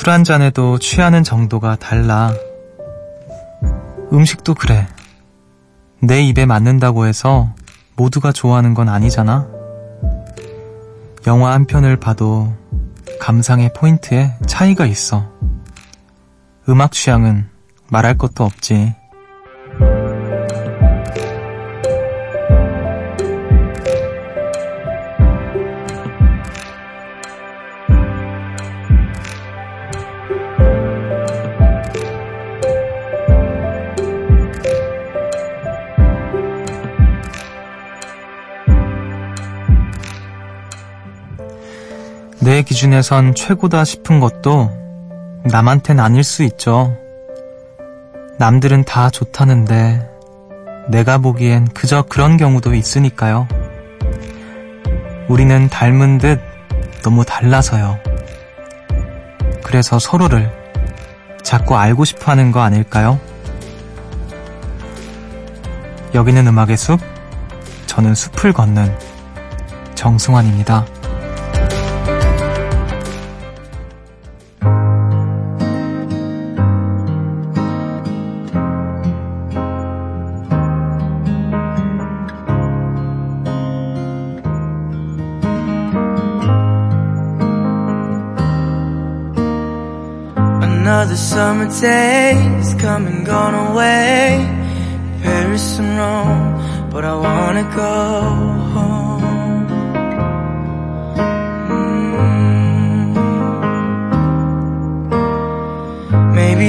술 0.00 0.08
한 0.08 0.24
잔에도 0.24 0.78
취하는 0.78 1.22
정도가 1.22 1.76
달라. 1.76 2.32
음식도 4.10 4.54
그래. 4.54 4.88
내 6.00 6.22
입에 6.22 6.46
맞는다고 6.46 7.04
해서 7.04 7.52
모두가 7.96 8.32
좋아하는 8.32 8.72
건 8.72 8.88
아니잖아. 8.88 9.46
영화 11.26 11.52
한 11.52 11.66
편을 11.66 11.98
봐도 11.98 12.50
감상의 13.20 13.74
포인트에 13.76 14.32
차이가 14.46 14.86
있어. 14.86 15.30
음악 16.66 16.92
취향은 16.92 17.50
말할 17.88 18.16
것도 18.16 18.42
없지. 18.42 18.94
내 42.60 42.64
기준에선 42.64 43.34
최고다 43.34 43.86
싶은 43.86 44.20
것도 44.20 44.70
남한텐 45.44 45.98
아닐 45.98 46.22
수 46.22 46.42
있죠. 46.42 46.94
남들은 48.38 48.84
다 48.84 49.08
좋다는데 49.08 50.06
내가 50.90 51.16
보기엔 51.16 51.68
그저 51.68 52.02
그런 52.02 52.36
경우도 52.36 52.74
있으니까요. 52.74 53.48
우리는 55.28 55.70
닮은 55.70 56.18
듯 56.18 56.38
너무 57.02 57.24
달라서요. 57.24 57.98
그래서 59.64 59.98
서로를 59.98 60.52
자꾸 61.42 61.78
알고 61.78 62.04
싶어 62.04 62.30
하는 62.30 62.52
거 62.52 62.60
아닐까요? 62.60 63.18
여기는 66.12 66.46
음악의 66.46 66.76
숲, 66.76 67.00
저는 67.86 68.14
숲을 68.14 68.52
걷는 68.52 68.94
정승환입니다. 69.94 70.99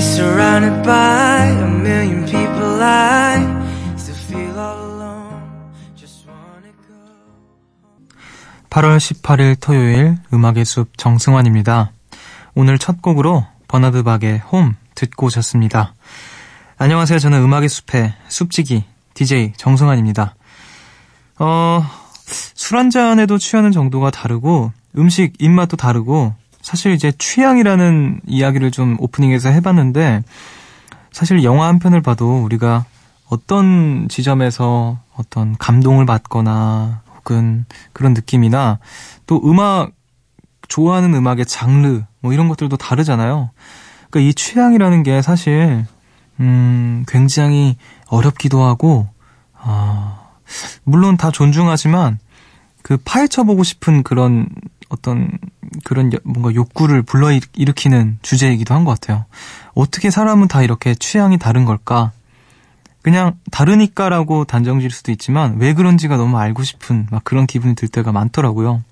Surrounded 0.01 0.83
by 0.83 1.45
a 1.45 1.67
million 1.67 2.25
people, 2.25 2.81
I 2.81 3.37
still 3.97 4.15
feel 4.15 4.57
all 4.57 4.79
alone. 4.91 5.71
Just 5.95 6.27
wanna 6.27 6.73
go. 6.87 6.95
8월 8.69 8.97
18일 8.97 9.59
토요일 9.59 10.17
음악의 10.33 10.65
숲 10.65 10.97
정승환입니다. 10.97 11.91
오늘 12.55 12.77
첫 12.79 13.01
곡으로 13.01 13.45
버나드 13.67 14.03
박의 14.03 14.39
홈 14.39 14.75
듣고 14.95 15.27
오셨습니다. 15.27 15.93
안녕하세요. 16.77 17.19
저는 17.19 17.41
음악의 17.43 17.69
숲의 17.69 18.13
숲지기 18.27 18.83
DJ 19.13 19.53
정승환입니다. 19.55 20.35
어, 21.39 21.83
술 22.25 22.77
한 22.77 22.89
잔에도 22.89 23.37
취하는 23.37 23.71
정도가 23.71 24.11
다르고 24.11 24.71
음식 24.97 25.33
입맛도 25.39 25.77
다르고 25.77 26.33
사실 26.61 26.93
이제 26.93 27.11
취향이라는 27.17 28.21
이야기를 28.27 28.71
좀 28.71 28.95
오프닝에서 28.99 29.49
해봤는데 29.49 30.23
사실 31.11 31.43
영화 31.43 31.67
한 31.67 31.79
편을 31.79 32.01
봐도 32.01 32.43
우리가 32.43 32.85
어떤 33.29 34.07
지점에서 34.09 34.99
어떤 35.15 35.57
감동을 35.57 36.05
받거나 36.05 37.01
혹은 37.15 37.65
그런 37.93 38.13
느낌이나 38.13 38.79
또 39.27 39.41
음악 39.43 39.91
좋아하는 40.67 41.13
음악의 41.13 41.45
장르 41.45 42.03
뭐 42.21 42.31
이런 42.33 42.47
것들도 42.47 42.77
다르잖아요. 42.77 43.51
그러니까 44.09 44.29
이 44.29 44.33
취향이라는 44.33 45.03
게 45.03 45.21
사실 45.21 45.85
음 46.39 47.03
굉장히 47.07 47.75
어렵기도 48.07 48.63
하고 48.63 49.07
아 49.57 50.20
물론 50.83 51.17
다 51.17 51.31
존중하지만 51.31 52.19
그 52.81 52.97
파헤쳐 52.97 53.43
보고 53.43 53.63
싶은 53.63 54.03
그런 54.03 54.47
어떤 54.89 55.31
그런 55.83 56.11
뭔가 56.23 56.53
욕구를 56.53 57.01
불러 57.03 57.31
일으키는 57.31 58.19
주제이기도 58.21 58.73
한 58.73 58.83
것 58.83 58.99
같아요. 58.99 59.25
어떻게 59.73 60.09
사람은 60.09 60.47
다 60.47 60.61
이렇게 60.63 60.95
취향이 60.95 61.37
다른 61.37 61.65
걸까? 61.65 62.11
그냥 63.01 63.33
다르니까라고 63.51 64.45
단정 64.45 64.79
지을 64.79 64.91
수도 64.91 65.11
있지만 65.11 65.55
왜 65.59 65.73
그런지가 65.73 66.17
너무 66.17 66.37
알고 66.37 66.63
싶은 66.63 67.07
막 67.09 67.23
그런 67.23 67.47
기분이 67.47 67.73
들 67.75 67.87
때가 67.87 68.11
많더라고요. 68.11 68.83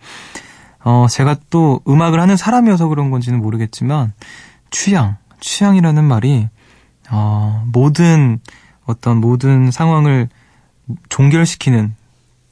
어, 0.84 1.08
제가 1.10 1.36
또 1.50 1.82
음악을 1.88 2.20
하는 2.20 2.38
사람이어서 2.38 2.88
그런 2.88 3.12
건지는 3.12 3.40
모르겠지만, 3.40 4.14
취향, 4.72 5.18
취향이라는 5.42 6.04
말이, 6.06 6.48
어, 7.12 7.64
모든, 7.74 8.40
어떤 8.86 9.18
모든 9.18 9.72
상황을 9.72 10.30
종결시키는 11.10 11.96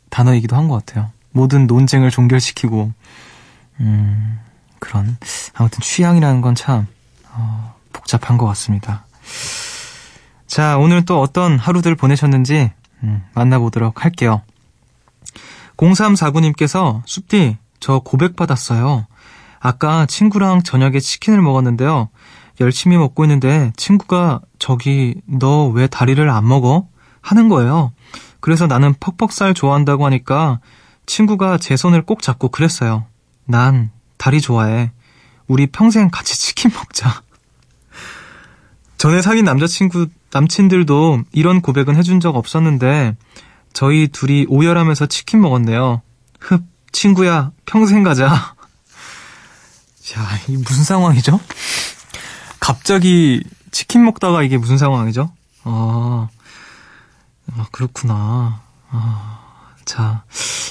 단어이기도 0.09 0.55
한 0.55 0.67
것 0.67 0.85
같아요. 0.85 1.11
모든 1.31 1.67
논쟁을 1.67 2.09
종결시키고, 2.09 2.91
음, 3.79 4.39
그런, 4.79 5.17
아무튼 5.53 5.79
취향이라는 5.81 6.41
건 6.41 6.55
참, 6.55 6.87
어, 7.31 7.75
복잡한 7.93 8.37
것 8.37 8.45
같습니다. 8.47 9.05
자, 10.47 10.77
오늘 10.77 11.05
또 11.05 11.21
어떤 11.21 11.59
하루들 11.59 11.95
보내셨는지, 11.95 12.71
음, 13.03 13.23
만나보도록 13.33 14.03
할게요. 14.05 14.41
0349님께서, 15.77 17.01
숲디, 17.05 17.57
저 17.79 17.99
고백받았어요. 17.99 19.05
아까 19.59 20.05
친구랑 20.05 20.63
저녁에 20.63 20.99
치킨을 20.99 21.41
먹었는데요. 21.41 22.09
열심히 22.59 22.97
먹고 22.97 23.23
있는데 23.25 23.71
친구가 23.77 24.41
저기 24.57 25.15
너 25.27 25.67
왜 25.69 25.85
다리를 25.87 26.27
안 26.29 26.47
먹어? 26.47 26.87
하는 27.21 27.49
거예요. 27.49 27.91
그래서 28.39 28.67
나는 28.67 28.93
퍽퍽살 28.99 29.53
좋아한다고 29.53 30.05
하니까 30.05 30.59
친구가 31.05 31.57
제 31.57 31.75
손을 31.75 32.01
꼭 32.03 32.21
잡고 32.21 32.49
그랬어요. 32.49 33.05
난 33.45 33.91
다리 34.17 34.41
좋아해. 34.41 34.91
우리 35.47 35.67
평생 35.67 36.09
같이 36.09 36.37
치킨 36.39 36.71
먹자. 36.71 37.21
전에 38.97 39.21
사귄 39.21 39.45
남자친구, 39.45 40.07
남친들도 40.31 41.23
이런 41.31 41.61
고백은 41.61 41.95
해준 41.95 42.19
적 42.19 42.35
없었는데 42.35 43.15
저희 43.73 44.07
둘이 44.07 44.45
오열하면서 44.49 45.05
치킨 45.05 45.41
먹었네요. 45.41 46.01
흡, 46.39 46.63
친구야, 46.91 47.51
평생 47.65 48.03
가자. 48.03 48.25
야, 50.17 50.39
이 50.47 50.57
무슨 50.57 50.83
상황이죠? 50.83 51.39
갑자기 52.59 53.43
치킨 53.71 54.03
먹다가 54.03 54.41
이게 54.41 54.57
무슨 54.57 54.77
상황이죠? 54.77 55.31
아, 55.63 56.27
아 57.55 57.65
그렇구나. 57.71 58.61
아, 58.89 59.39
자, 59.85 60.23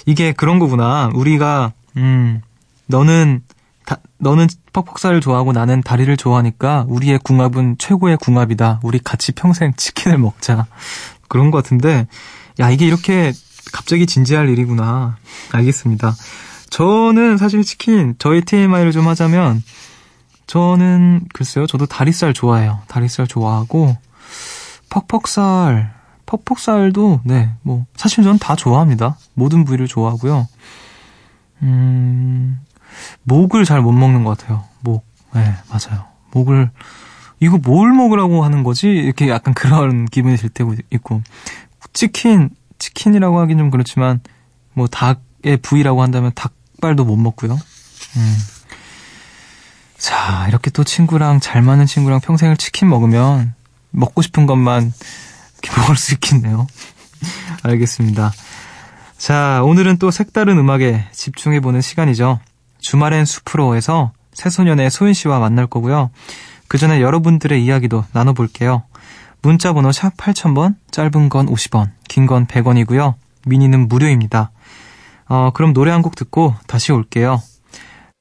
이게 0.06 0.32
그런 0.32 0.58
거구나. 0.58 1.10
우리가, 1.14 1.72
음, 1.96 2.40
너는, 2.86 3.42
다, 3.84 3.98
너는 4.18 4.46
퍽퍽살을 4.72 5.20
좋아하고 5.20 5.52
나는 5.52 5.82
다리를 5.82 6.14
좋아하니까 6.16 6.84
우리의 6.88 7.18
궁합은 7.20 7.76
최고의 7.78 8.18
궁합이다. 8.18 8.80
우리 8.82 8.98
같이 8.98 9.32
평생 9.32 9.72
치킨을 9.76 10.18
먹자. 10.18 10.66
그런 11.28 11.50
것 11.50 11.62
같은데, 11.62 12.06
야, 12.60 12.70
이게 12.70 12.86
이렇게 12.86 13.32
갑자기 13.72 14.06
진지할 14.06 14.48
일이구나. 14.48 15.16
알겠습니다. 15.52 16.14
저는 16.70 17.36
사실 17.36 17.62
치킨, 17.62 18.14
저희 18.18 18.42
TMI를 18.42 18.92
좀 18.92 19.08
하자면, 19.08 19.62
저는, 20.46 21.22
글쎄요, 21.32 21.66
저도 21.66 21.86
다리살 21.86 22.32
좋아해요. 22.32 22.80
다리살 22.88 23.26
좋아하고, 23.26 23.96
퍽퍽살, 24.88 25.95
퍽퍽살도, 26.26 27.20
네, 27.24 27.50
뭐, 27.62 27.86
사실 27.96 28.24
저는 28.24 28.38
다 28.38 28.56
좋아합니다. 28.56 29.16
모든 29.34 29.64
부위를 29.64 29.86
좋아하고요. 29.88 30.48
음, 31.62 32.60
목을 33.22 33.64
잘 33.64 33.80
못 33.80 33.92
먹는 33.92 34.24
것 34.24 34.36
같아요. 34.36 34.64
목. 34.80 35.06
네, 35.34 35.54
맞아요. 35.70 36.04
목을, 36.32 36.70
이거 37.40 37.58
뭘 37.58 37.92
먹으라고 37.92 38.44
하는 38.44 38.62
거지? 38.62 38.88
이렇게 38.88 39.28
약간 39.28 39.54
그런 39.54 40.06
기분이 40.06 40.36
들 40.36 40.48
때도 40.48 40.74
있고. 40.90 41.22
치킨, 41.92 42.50
치킨이라고 42.78 43.38
하긴 43.40 43.58
좀 43.58 43.70
그렇지만 43.70 44.20
뭐 44.74 44.86
닭의 44.86 45.58
부위라고 45.62 46.02
한다면 46.02 46.32
닭발도 46.34 47.04
못 47.04 47.16
먹고요. 47.16 47.52
음. 47.54 48.36
자, 49.96 50.46
이렇게 50.48 50.70
또 50.70 50.84
친구랑 50.84 51.40
잘 51.40 51.62
맞는 51.62 51.86
친구랑 51.86 52.20
평생을 52.20 52.56
치킨 52.58 52.88
먹으면 52.88 53.54
먹고 53.90 54.20
싶은 54.22 54.46
것만 54.46 54.92
먹을 55.76 55.96
수 55.96 56.14
있겠네요. 56.14 56.66
알겠습니다. 57.62 58.32
자, 59.18 59.62
오늘은 59.64 59.98
또 59.98 60.10
색다른 60.10 60.58
음악에 60.58 61.06
집중해보는 61.12 61.80
시간이죠. 61.80 62.40
주말엔 62.80 63.24
숲으로에서 63.24 64.12
새소년의 64.34 64.90
소윤 64.90 65.14
씨와 65.14 65.38
만날 65.38 65.66
거고요. 65.66 66.10
그 66.68 66.78
전에 66.78 67.00
여러분들의 67.00 67.64
이야기도 67.64 68.04
나눠볼게요. 68.12 68.82
문자 69.42 69.72
번호 69.72 69.92
샵 69.92 70.16
8000번, 70.16 70.74
짧은 70.90 71.28
건 71.28 71.46
50원, 71.46 71.90
긴 72.08 72.26
건 72.26 72.46
100원이고요. 72.46 73.14
미니는 73.46 73.88
무료입니다. 73.88 74.50
어, 75.28 75.50
그럼 75.54 75.72
노래 75.72 75.90
한 75.92 76.02
곡 76.02 76.14
듣고 76.16 76.54
다시 76.66 76.92
올게요. 76.92 77.40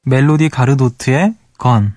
멜로디 0.04 0.50
가르도트의 0.50 1.34
건. 1.58 1.94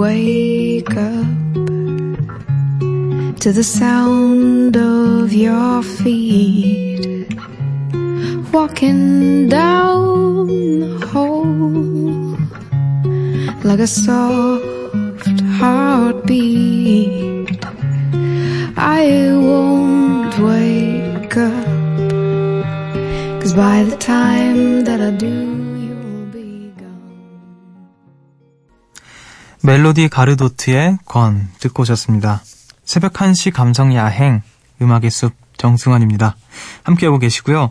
Wake 0.00 0.96
up 0.96 1.26
to 3.38 3.52
the 3.52 3.62
sound 3.62 4.74
of 4.74 5.30
your 5.30 5.82
feet 5.82 7.28
walking 8.50 9.46
down 9.50 10.46
the 10.80 11.06
hall 11.12 11.44
like 13.62 13.80
a 13.80 13.86
soft 13.86 14.64
heartbeat. 15.58 17.62
I 18.78 19.34
won't 19.34 20.38
wake 20.38 21.36
up, 21.36 21.66
cause 23.42 23.52
by 23.52 23.84
the 23.84 23.98
time 23.98 24.84
that 24.86 25.02
I 25.02 25.10
do, 25.10 25.49
멜로디 29.70 30.08
가르도트의 30.08 30.98
건 31.04 31.48
듣고 31.60 31.82
오셨습니다. 31.82 32.42
새벽 32.82 33.12
1시 33.12 33.52
감성 33.52 33.94
야행 33.94 34.42
음악의 34.82 35.12
숲 35.12 35.32
정승환입니다. 35.58 36.34
함께하고 36.82 37.20
계시고요. 37.20 37.70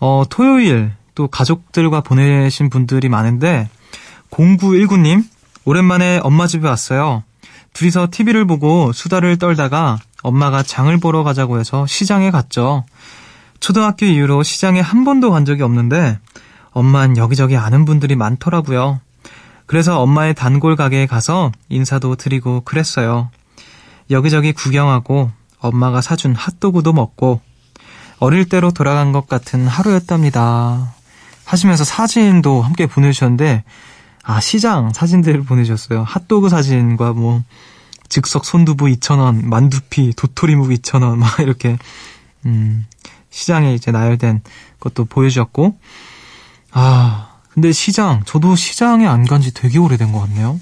어, 0.00 0.24
토요일 0.28 0.92
또 1.14 1.28
가족들과 1.28 2.02
보내신 2.02 2.68
분들이 2.68 3.08
많은데 3.08 3.70
0919님 4.30 5.24
오랜만에 5.64 6.20
엄마 6.22 6.46
집에 6.46 6.68
왔어요. 6.68 7.24
둘이서 7.72 8.08
TV를 8.10 8.46
보고 8.46 8.92
수다를 8.92 9.38
떨다가 9.38 9.96
엄마가 10.22 10.62
장을 10.62 10.94
보러 10.98 11.22
가자고 11.22 11.58
해서 11.58 11.86
시장에 11.86 12.30
갔죠. 12.30 12.84
초등학교 13.60 14.04
이후로 14.04 14.42
시장에 14.42 14.80
한 14.80 15.06
번도 15.06 15.30
간 15.30 15.46
적이 15.46 15.62
없는데 15.62 16.18
엄만 16.72 17.16
여기저기 17.16 17.56
아는 17.56 17.86
분들이 17.86 18.14
많더라고요. 18.14 19.00
그래서 19.70 20.00
엄마의 20.00 20.34
단골 20.34 20.74
가게에 20.74 21.06
가서 21.06 21.52
인사도 21.68 22.16
드리고 22.16 22.62
그랬어요. 22.62 23.30
여기저기 24.10 24.50
구경하고 24.50 25.30
엄마가 25.60 26.00
사준 26.00 26.34
핫도그도 26.34 26.92
먹고 26.92 27.40
어릴 28.18 28.48
때로 28.48 28.72
돌아간 28.72 29.12
것 29.12 29.28
같은 29.28 29.68
하루였답니다. 29.68 30.92
하시면서 31.44 31.84
사진도 31.84 32.62
함께 32.62 32.86
보내주셨는데 32.86 33.62
아 34.24 34.40
시장 34.40 34.92
사진들을 34.92 35.44
보내주셨어요. 35.44 36.02
핫도그 36.02 36.48
사진과 36.48 37.12
뭐 37.12 37.44
즉석 38.08 38.44
손두부 38.44 38.86
2,000원, 38.86 39.44
만두피, 39.44 40.14
도토리묵 40.16 40.70
2,000원 40.70 41.14
막 41.14 41.38
이렇게 41.38 41.78
음 42.44 42.88
시장에 43.30 43.72
이제 43.72 43.92
나열된 43.92 44.42
것도 44.80 45.04
보여주셨고 45.04 45.78
아 46.72 47.29
근데 47.60 47.72
시장 47.72 48.22
저도 48.24 48.56
시장에 48.56 49.06
안 49.06 49.24
간 49.26 49.42
지 49.42 49.52
되게 49.52 49.78
오래된 49.78 50.12
것 50.12 50.20
같네요. 50.20 50.58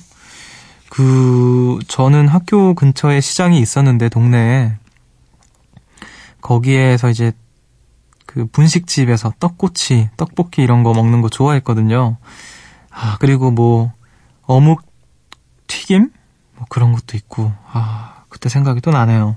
그 0.90 1.78
저는 1.86 2.26
학교 2.26 2.74
근처에 2.74 3.20
시장이 3.20 3.60
있었는데 3.60 4.08
동네에 4.08 4.72
거기에서 6.40 7.08
이제 7.08 7.32
그 8.26 8.46
분식집에서 8.46 9.34
떡꼬치, 9.38 10.10
떡볶이 10.16 10.62
이런 10.62 10.82
거 10.82 10.92
먹는 10.92 11.22
거 11.22 11.28
좋아했거든요. 11.28 12.16
아, 12.90 13.16
그리고 13.20 13.50
뭐 13.52 13.92
어묵 14.42 14.82
튀김 15.68 16.10
뭐 16.56 16.66
그런 16.68 16.92
것도 16.92 17.16
있고. 17.16 17.52
아, 17.72 18.24
그때 18.28 18.48
생각이 18.48 18.80
또 18.80 18.90
나네요. 18.90 19.36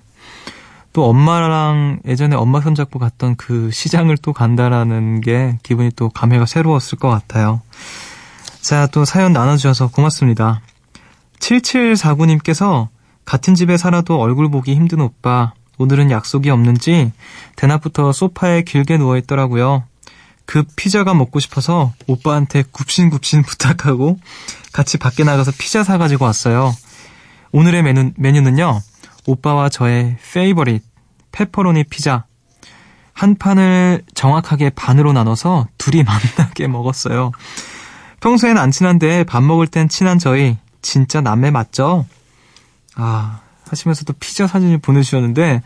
또 0.93 1.05
엄마랑 1.05 1.99
예전에 2.05 2.35
엄마 2.35 2.61
손잡고 2.61 2.99
갔던 2.99 3.35
그 3.35 3.71
시장을 3.71 4.17
또 4.17 4.33
간다라는 4.33 5.21
게 5.21 5.57
기분이 5.63 5.91
또 5.95 6.09
감회가 6.09 6.45
새로웠을 6.45 6.97
것 6.97 7.09
같아요. 7.09 7.61
자, 8.61 8.87
또 8.87 9.05
사연 9.05 9.33
나눠주셔서 9.33 9.87
고맙습니다. 9.87 10.61
7749님께서 11.39 12.89
같은 13.25 13.55
집에 13.55 13.77
살아도 13.77 14.19
얼굴 14.19 14.51
보기 14.51 14.75
힘든 14.75 14.99
오빠, 14.99 15.53
오늘은 15.77 16.11
약속이 16.11 16.49
없는지 16.49 17.11
대낮부터 17.55 18.11
소파에 18.11 18.63
길게 18.63 18.97
누워 18.97 19.17
있더라고요. 19.17 19.83
그 20.45 20.63
피자가 20.75 21.13
먹고 21.13 21.39
싶어서 21.39 21.93
오빠한테 22.07 22.63
굽신굽신 22.71 23.43
부탁하고 23.47 24.19
같이 24.73 24.97
밖에 24.97 25.23
나가서 25.23 25.51
피자 25.57 25.83
사가지고 25.83 26.25
왔어요. 26.25 26.75
오늘의 27.51 27.83
메뉴, 27.83 28.11
메뉴는요, 28.15 28.81
오빠와 29.25 29.69
저의 29.69 30.17
페이버릿 30.33 30.83
페퍼로니 31.31 31.85
피자. 31.85 32.25
한 33.13 33.35
판을 33.35 34.03
정확하게 34.15 34.71
반으로 34.71 35.13
나눠서 35.13 35.67
둘이 35.77 36.03
만나게 36.03 36.67
먹었어요. 36.67 37.31
평소엔 38.19 38.57
안 38.57 38.71
친한데 38.71 39.23
밥 39.23 39.43
먹을 39.43 39.67
땐 39.67 39.89
친한 39.89 40.19
저희 40.19 40.57
진짜 40.81 41.21
남매 41.21 41.51
맞죠? 41.51 42.05
아, 42.95 43.41
하시면서도 43.67 44.13
피자 44.19 44.47
사진을 44.47 44.79
보내주셨는데, 44.79 45.61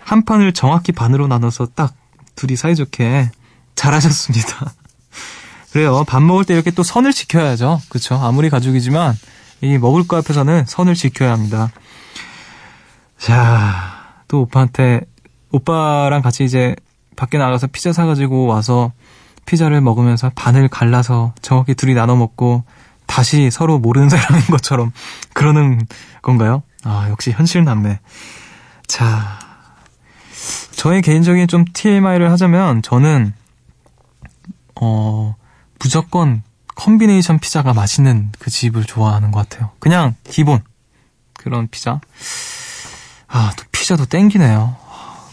한 0.00 0.24
판을 0.24 0.52
정확히 0.52 0.92
반으로 0.92 1.26
나눠서 1.26 1.68
딱 1.74 1.94
둘이 2.34 2.56
사이좋게 2.56 3.30
잘하셨습니다. 3.74 4.72
그래요. 5.72 6.04
밥 6.06 6.22
먹을 6.22 6.44
때 6.44 6.54
이렇게 6.54 6.70
또 6.70 6.82
선을 6.82 7.12
지켜야죠. 7.12 7.80
그쵸? 7.88 8.14
아무리 8.16 8.50
가족이지만, 8.50 9.14
이 9.62 9.78
먹을 9.78 10.06
거 10.06 10.16
앞에서는 10.18 10.66
선을 10.66 10.94
지켜야 10.94 11.32
합니다. 11.32 11.70
자, 13.18 14.22
또 14.28 14.42
오빠한테, 14.42 15.00
오빠랑 15.52 16.22
같이 16.22 16.44
이제 16.44 16.74
밖에 17.16 17.38
나가서 17.38 17.68
피자 17.68 17.92
사가지고 17.92 18.46
와서 18.46 18.92
피자를 19.46 19.80
먹으면서 19.80 20.30
반을 20.34 20.68
갈라서 20.68 21.32
정확히 21.40 21.74
둘이 21.74 21.94
나눠 21.94 22.16
먹고 22.16 22.64
다시 23.06 23.50
서로 23.50 23.78
모르는 23.78 24.08
사람인 24.08 24.46
것처럼 24.46 24.92
그러는 25.32 25.80
건가요? 26.20 26.62
아, 26.84 27.06
역시 27.08 27.30
현실 27.30 27.64
남매. 27.64 28.00
자, 28.86 29.38
저의 30.72 31.02
개인적인 31.02 31.48
좀 31.48 31.64
TMI를 31.72 32.30
하자면 32.30 32.82
저는 32.82 33.32
어, 34.80 35.34
무조건 35.78 36.42
콤비네이션 36.74 37.38
피자가 37.38 37.72
맛있는 37.72 38.30
그 38.38 38.50
집을 38.50 38.84
좋아하는 38.84 39.30
것 39.30 39.48
같아요. 39.48 39.70
그냥 39.78 40.14
기본 40.24 40.60
그런 41.32 41.68
피자. 41.68 42.00
아, 43.36 43.52
또 43.54 43.64
피자도 43.70 44.06
땡기네요. 44.06 44.74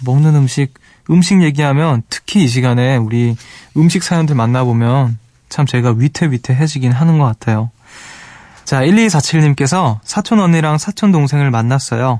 먹는 0.03 0.35
음식, 0.35 0.73
음식 1.09 1.41
얘기하면 1.41 2.03
특히 2.09 2.43
이 2.43 2.49
시간에 2.49 2.97
우리 2.97 3.37
음식 3.77 4.03
사연들 4.03 4.35
만나보면 4.35 5.17
참 5.47 5.65
제가 5.65 5.93
위태위태해지긴 5.95 6.91
하는 6.91 7.17
것 7.17 7.23
같아요. 7.23 7.71
자, 8.65 8.81
1247님께서 8.81 9.99
사촌 10.03 10.41
언니랑 10.41 10.79
사촌 10.79 11.13
동생을 11.13 11.49
만났어요. 11.49 12.19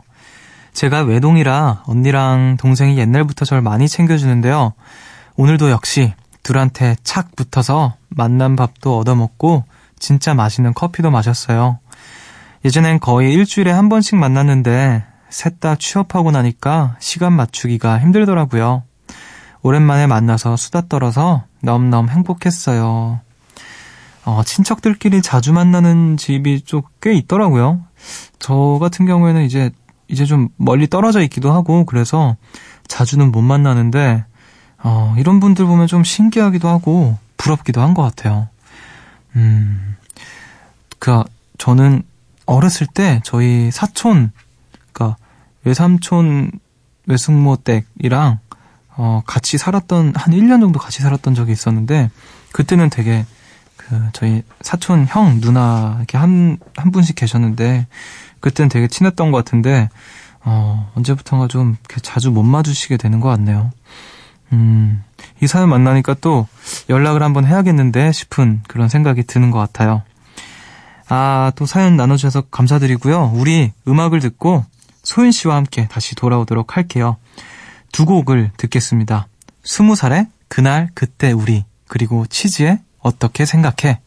제가 0.72 1.02
외동이라 1.02 1.84
언니랑 1.86 2.56
동생이 2.58 2.98
옛날부터 2.98 3.44
저를 3.44 3.62
많이 3.62 3.90
챙겨주는데요. 3.90 4.72
오늘도 5.36 5.70
역시 5.70 6.14
둘한테 6.44 6.96
착 7.04 7.36
붙어서 7.36 7.96
만난 8.08 8.56
밥도 8.56 9.00
얻어먹고 9.00 9.66
진짜 10.00 10.34
맛있는 10.34 10.74
커피도 10.74 11.12
마셨어요. 11.12 11.80
예전엔 12.64 13.02
거의 13.02 13.34
일주일에 13.34 13.70
한 13.70 13.90
번씩 13.90 14.16
만났는데 14.16 15.12
셋 15.34 15.60
다 15.60 15.76
취업하고 15.76 16.30
나니까 16.32 16.96
시간 17.00 17.34
맞추기가 17.34 18.00
힘들더라고요. 18.00 18.84
오랜만에 19.64 20.08
만나서 20.08 20.56
수다 20.58 20.88
떨어서 20.88 21.44
너무너무 21.62 22.10
행복했어요. 22.10 23.20
어, 24.26 24.42
친척들끼리 24.46 25.22
자주 25.22 25.52
만나는 25.52 26.18
집이 26.18 26.62
좀 26.62 26.84
꽤 27.02 27.14
있더라고요. 27.14 27.82
저 28.40 28.78
같은 28.80 29.06
경우에는 29.06 29.44
이제, 29.44 29.72
이제 30.08 30.24
좀 30.26 30.48
멀리 30.56 30.88
떨어져 30.88 31.22
있기도 31.24 31.52
하고, 31.52 31.84
그래서 31.86 32.38
자주는 32.88 33.30
못 33.32 33.42
만나는데, 33.42 34.24
어, 34.84 35.16
이런 35.18 35.40
분들 35.42 35.66
보면 35.66 35.88
좀 35.88 36.04
신기하기도 36.04 36.68
하고, 36.70 37.18
부럽기도 37.38 37.82
한 37.82 37.94
것 37.94 38.04
같아요. 38.04 38.48
음, 39.36 39.98
그, 41.00 41.24
저는 41.58 42.04
어렸을 42.46 42.88
때 42.88 43.20
저희 43.26 43.72
사촌, 43.72 44.32
외삼촌 45.66 46.52
외숙모 47.08 47.58
댁이랑 47.58 48.40
어, 48.96 49.22
같이 49.26 49.58
살았던 49.58 50.14
한 50.16 50.34
1년 50.34 50.62
정도 50.62 50.80
같이 50.80 51.02
살았던 51.02 51.36
적이 51.36 51.52
있었는데 51.52 52.12
그때는 52.52 52.90
되게 52.90 53.26
그 53.76 54.10
저희 54.14 54.44
사촌 54.62 55.06
형 55.08 55.42
누나 55.42 55.96
이렇게 55.98 56.18
한 56.18 56.58
한 56.78 56.92
분씩 56.92 57.16
계셨는데 57.16 57.88
그때는 58.40 58.70
되게 58.70 58.88
친했던 58.88 59.32
것 59.32 59.38
같은데 59.38 59.90
어, 60.44 60.92
언제부턴가 60.96 61.48
좀 61.48 61.78
자주 62.02 62.32
못 62.32 62.44
마주치게 62.44 62.98
되는 62.98 63.20
것 63.20 63.30
같네요. 63.30 63.72
음, 64.52 65.04
이 65.42 65.48
사연 65.48 65.70
만나니까 65.70 66.16
또 66.20 66.48
연락을 66.90 67.24
한번 67.24 67.46
해야겠는데 67.46 68.12
싶은 68.12 68.62
그런 68.68 68.90
생각이 68.90 69.24
드는 69.24 69.52
것 69.52 69.60
같아요. 69.60 70.04
아, 71.08 71.52
또 71.56 71.66
사연 71.66 71.96
나눠주셔서 71.96 72.42
감사드리고요. 72.52 73.32
우리 73.36 73.72
음악을 73.88 74.20
듣고 74.20 74.66
소윤 75.04 75.32
씨와 75.32 75.56
함께 75.56 75.88
다시 75.90 76.16
돌아오도록 76.16 76.78
할게요. 76.78 77.18
두 77.92 78.06
곡을 78.06 78.52
듣겠습니다. 78.58 79.28
스무 79.64 79.96
살의 79.96 80.28
그날, 80.48 80.90
그때, 80.94 81.32
우리. 81.32 81.66
그리고 81.88 82.26
치즈의 82.28 82.80
어떻게 83.00 83.46
생각해? 83.46 84.00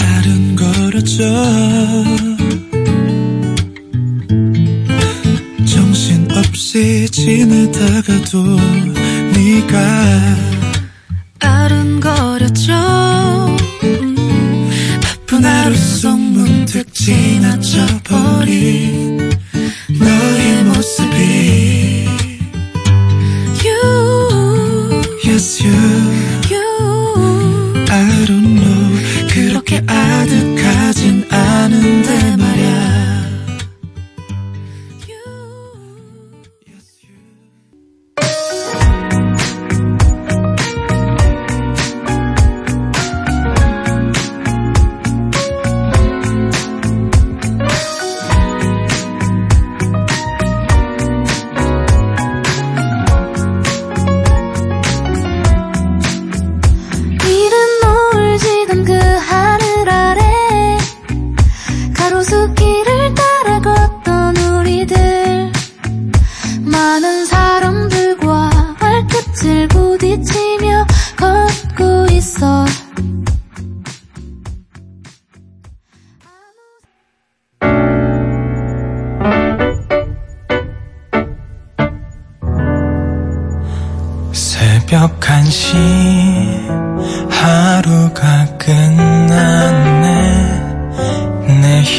아른거렸죠 0.00 1.24
정신없이 5.66 7.08
지내다가도 7.10 8.42
네가 9.34 9.78
아른거 11.40 12.37
하루 15.98 16.00
속 16.00 16.16
문득 16.16 16.94
지나쳐버린 16.94 18.06
너의 19.98 20.64
모습이. 20.64 22.06
You, 23.64 25.02
Yes 25.24 25.66
you 25.66 25.97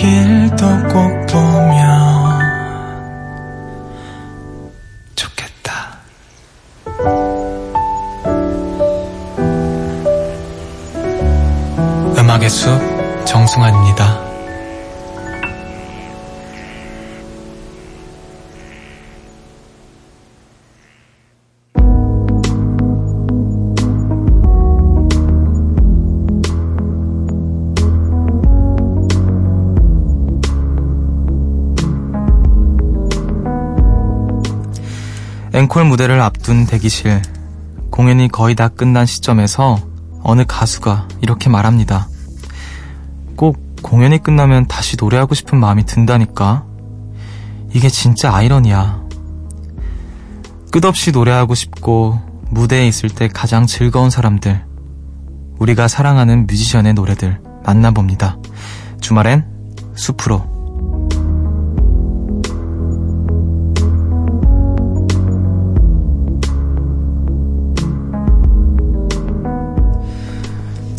내일도 0.01 0.65
꼭보 0.88 1.49
앵콜 35.70 35.86
무대를 35.86 36.20
앞둔 36.20 36.66
대기실. 36.66 37.22
공연이 37.92 38.28
거의 38.28 38.56
다 38.56 38.70
끝난 38.70 39.06
시점에서 39.06 39.78
어느 40.24 40.44
가수가 40.48 41.08
이렇게 41.22 41.48
말합니다. 41.48 42.08
꼭 43.36 43.60
공연이 43.84 44.18
끝나면 44.18 44.66
다시 44.66 44.98
노래하고 45.00 45.36
싶은 45.36 45.60
마음이 45.60 45.86
든다니까. 45.86 46.66
이게 47.72 47.88
진짜 47.88 48.34
아이러니야. 48.34 49.04
끝없이 50.72 51.12
노래하고 51.12 51.54
싶고 51.54 52.20
무대에 52.50 52.88
있을 52.88 53.10
때 53.10 53.28
가장 53.28 53.68
즐거운 53.68 54.10
사람들. 54.10 54.66
우리가 55.60 55.88
사랑하는 55.88 56.48
뮤지션의 56.48 56.96
노래들 56.96 57.42
만나봅니다. 57.64 58.40
주말엔 59.02 59.46
숲으로. 59.94 60.59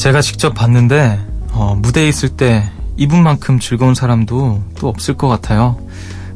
제가 0.01 0.23
직접 0.23 0.55
봤는데 0.55 1.21
어, 1.53 1.75
무대에 1.75 2.09
있을 2.09 2.31
때 2.31 2.67
이분만큼 2.97 3.61
즐거운 3.61 3.95
사람도 3.95 4.63
또 4.79 4.89
없을 4.89 5.15
것 5.15 5.29
같아요. 5.29 5.79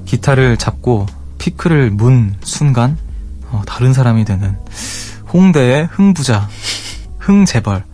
기타를 0.05 0.59
잡고 0.59 1.07
피크를 1.39 1.91
문 1.91 2.35
순간 2.45 2.99
어, 3.51 3.63
다른 3.67 3.95
사람이 3.95 4.27
되는 4.27 4.55
홍대의 5.33 5.89
흥부자 5.91 6.47
흥재벌 7.19 7.85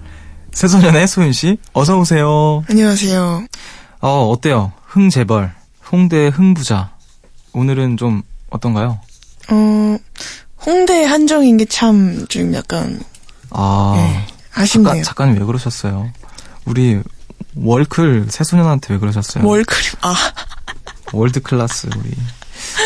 새소년의 0.52 1.06
소윤 1.06 1.32
씨 1.32 1.56
어서 1.72 1.98
오세요. 1.98 2.64
안녕하세요. 2.68 3.44
어 4.00 4.28
어때요? 4.28 4.72
흥재벌 4.86 5.52
홍대의 5.92 6.30
흥부자 6.30 6.90
오늘은 7.52 7.96
좀 7.96 8.22
어떤가요? 8.50 8.98
어, 9.50 9.96
홍대 10.66 11.04
한정인 11.04 11.58
게 11.58 11.64
참 11.64 12.26
좀 12.28 12.52
약간 12.54 13.00
아 13.50 13.92
네, 13.96 14.26
아쉽네요. 14.54 14.94
작가, 15.02 15.02
작가님 15.02 15.38
왜 15.40 15.44
그러셨어요? 15.46 16.10
우리 16.64 17.00
월클 17.56 18.26
새소년한테 18.30 18.94
왜 18.94 18.98
그러셨어요? 19.00 19.46
월크림 19.46 19.92
아 20.02 20.14
world 21.12 21.40
class 21.40 21.88
우리. 21.96 22.10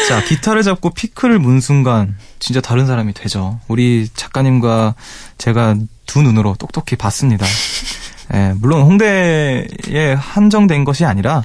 자 0.08 0.22
기타를 0.22 0.62
잡고 0.62 0.90
피크를 0.90 1.38
문 1.38 1.60
순간 1.60 2.16
진짜 2.38 2.60
다른 2.60 2.86
사람이 2.86 3.12
되죠. 3.14 3.58
우리 3.68 4.08
작가님과 4.14 4.94
제가 5.38 5.74
두 6.06 6.22
눈으로 6.22 6.54
똑똑히 6.58 6.96
봤습니다. 6.96 7.44
예, 8.34 8.54
물론 8.56 8.82
홍대에 8.82 10.14
한정된 10.18 10.84
것이 10.84 11.04
아니라 11.04 11.42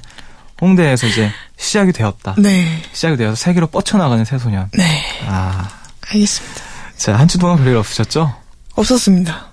홍대에서 0.62 1.08
이제 1.08 1.32
시작이 1.58 1.92
되었다. 1.92 2.36
네, 2.38 2.82
시작이 2.94 3.18
되어서 3.18 3.36
세계로 3.36 3.68
뻗쳐나가는 3.68 4.24
새소년. 4.26 4.70
네, 4.74 5.04
아, 5.28 5.68
알겠습니다. 6.12 6.62
자 6.98 7.14
한 7.18 7.28
주 7.28 7.38
동안 7.38 7.58
별일 7.58 7.76
없으셨죠? 7.78 8.34
없었습니다. 8.76 9.49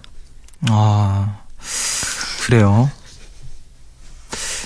아, 0.70 1.38
그래요. 2.44 2.90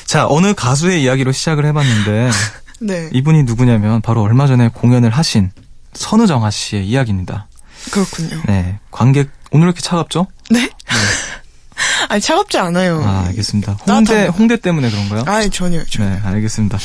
자, 0.04 0.26
어느 0.28 0.54
가수의 0.54 1.02
이야기로 1.02 1.32
시작을 1.32 1.64
해봤는데, 1.66 2.30
네, 2.80 3.10
이분이 3.12 3.44
누구냐면, 3.44 4.00
바로 4.00 4.22
얼마 4.22 4.46
전에 4.46 4.68
공연을 4.68 5.10
하신 5.10 5.52
선우정아 5.94 6.50
씨의 6.50 6.86
이야기입니다. 6.86 7.48
그렇군요. 7.90 8.42
네. 8.46 8.78
관객, 8.90 9.30
오늘 9.52 9.66
이렇게 9.66 9.80
차갑죠? 9.80 10.26
네? 10.50 10.70
아니 12.08 12.20
차갑지 12.20 12.58
않아요. 12.58 13.02
아, 13.04 13.24
알겠습니다. 13.28 13.72
홍대. 13.88 14.26
홍대 14.26 14.56
때문에 14.56 14.90
그런가요? 14.90 15.24
아니 15.26 15.48
전혀 15.50 15.82
전혀. 15.84 16.08
네, 16.10 16.20
알겠습니다. 16.24 16.78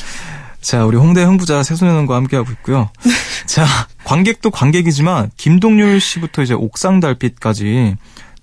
자, 0.62 0.86
우리 0.86 0.98
홍대 0.98 1.24
흥부자 1.24 1.64
새소년과 1.64 2.16
함께하고 2.16 2.52
있고요. 2.54 2.90
자, 3.46 3.66
관객도 4.04 4.52
관객이지만, 4.52 5.32
김동률 5.38 6.00
씨부터 6.00 6.42
이제 6.44 6.54
옥상 6.54 7.00
달빛까지 7.00 7.96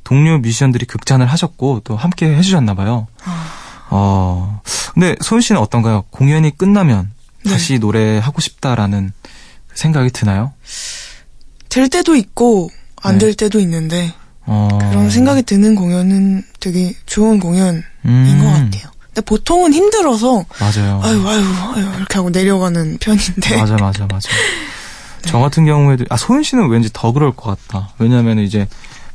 동료 0.05 0.39
뮤지션들이 0.39 0.87
극찬을 0.87 1.27
하셨고, 1.27 1.81
또 1.85 1.97
함께 1.97 2.27
해주셨나 2.35 2.75
봐요. 2.75 3.07
어, 3.91 4.63
근데 4.95 5.17
소윤 5.21 5.43
씨는 5.43 5.61
어떤가요? 5.61 6.05
공연이 6.11 6.57
끝나면 6.57 7.11
네. 7.45 7.51
다시 7.53 7.79
노래 7.79 8.19
하고 8.19 8.41
싶다라는 8.41 9.13
생각이 9.75 10.11
드나요? 10.11 10.53
될 11.69 11.89
때도 11.89 12.17
있고 12.17 12.71
안 13.03 13.15
네. 13.15 13.27
될 13.27 13.35
때도 13.35 13.61
있는데 13.61 14.13
어. 14.47 14.79
그런 14.81 15.11
생각이 15.11 15.43
드는 15.43 15.75
공연은 15.75 16.45
되게 16.61 16.95
좋은 17.07 17.39
공연인 17.39 17.83
음, 18.07 18.41
것 18.43 18.47
같아요. 18.47 18.93
근데 19.07 19.21
보통은 19.23 19.75
힘들어서 19.75 20.45
맞아요. 20.59 21.01
아유 21.03 21.29
아유 21.29 21.45
아유 21.75 21.87
이렇게 21.97 22.15
하고 22.15 22.31
내려가는 22.31 22.99
편인데 22.99 23.57
맞아, 23.59 23.77
맞아, 23.77 24.07
맞아. 24.07 24.29
네. 25.23 25.31
저 25.31 25.39
같은 25.39 25.65
경우에도, 25.67 26.05
아, 26.09 26.17
소윤 26.17 26.43
씨는 26.43 26.69
왠지 26.69 26.91
더 26.93 27.13
그럴 27.13 27.33
것 27.33 27.57
같다. 27.69 27.91
왜냐면 27.99 28.39
이제 28.39 28.67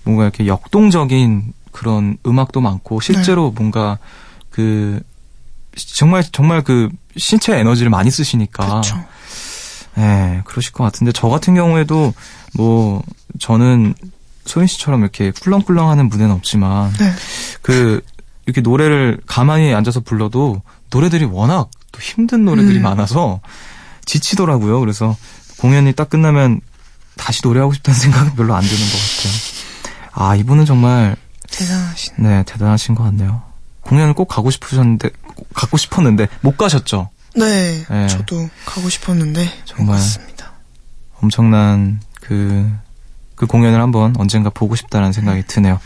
뭔가 0.08 0.24
이렇게 0.24 0.48
역동적인 0.48 1.54
그런 1.72 2.18
음악도 2.26 2.62
많고, 2.62 3.02
실제로 3.02 3.50
네. 3.50 3.56
뭔가 3.60 4.00
그, 4.50 5.00
정말, 5.76 6.24
정말 6.24 6.64
그 6.64 6.90
신체 7.16 7.58
에너지를 7.58 7.90
많이 7.90 8.10
쓰시니까. 8.10 8.66
그렇죠. 8.66 9.06
예, 9.98 10.42
그러실 10.46 10.72
것 10.74 10.84
같은데, 10.84 11.12
저 11.12 11.28
같은 11.28 11.54
경우에도 11.56 12.14
뭐, 12.56 13.04
저는 13.40 13.94
소윤 14.46 14.68
씨처럼 14.68 15.02
이렇게 15.02 15.32
꿀렁꿀렁 15.32 15.90
하는 15.90 16.10
무대는 16.10 16.34
없지만, 16.34 16.94
네. 16.94 17.12
그, 17.62 18.02
이렇게 18.46 18.62
노래를 18.62 19.20
가만히 19.28 19.74
앉아서 19.74 20.00
불러도 20.00 20.62
노래들이 20.90 21.26
워낙 21.26 21.70
또 21.92 22.00
힘든 22.00 22.46
노래들이 22.46 22.78
음. 22.78 22.82
많아서 22.82 23.42
지치더라고요. 24.06 24.80
그래서 24.80 25.18
공연이 25.60 25.92
딱 25.92 26.10
끝나면 26.10 26.62
다시 27.18 27.42
노래하고 27.44 27.74
싶다는 27.74 28.00
생각은 28.00 28.36
별로 28.36 28.56
안 28.56 28.62
드는 28.64 28.78
것 28.78 28.98
같아요. 28.98 29.57
아, 30.20 30.36
이분은 30.36 30.66
정말, 30.66 31.16
대단하신. 31.52 32.16
네, 32.18 32.44
대단하신 32.48 32.96
것 32.96 33.04
같네요. 33.04 33.44
공연을 33.82 34.16
꼭 34.16 34.26
가고 34.26 34.50
싶으셨는데, 34.50 35.10
꼭 35.36 35.48
가고 35.54 35.78
싶었는데, 35.78 36.28
못 36.42 36.58
가셨죠? 36.58 37.12
네, 37.36 37.84
네. 37.88 38.08
저도 38.08 38.50
가고 38.66 38.90
싶었는데 38.90 39.48
정말. 39.66 39.86
못 39.86 39.92
갔습니다. 40.02 40.54
엄청난 41.22 42.02
그, 42.20 42.68
그 43.36 43.46
공연을 43.46 43.80
한번 43.80 44.16
언젠가 44.18 44.50
보고 44.50 44.76
싶다는 44.76 45.14
생각이 45.14 45.44
드네요. 45.46 45.80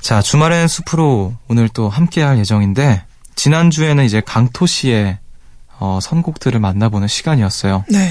자, 0.00 0.20
주말엔 0.20 0.66
숲으로 0.66 1.36
오늘 1.46 1.68
또 1.68 1.88
함께 1.88 2.22
할 2.22 2.38
예정인데, 2.38 3.04
지난 3.36 3.70
주에는 3.70 4.04
이제 4.04 4.20
강토 4.26 4.66
씨의 4.66 5.18
어, 5.78 6.00
선곡들을 6.02 6.58
만나보는 6.58 7.06
시간이었어요. 7.06 7.84
네, 7.90 8.10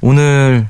오늘, 0.00 0.68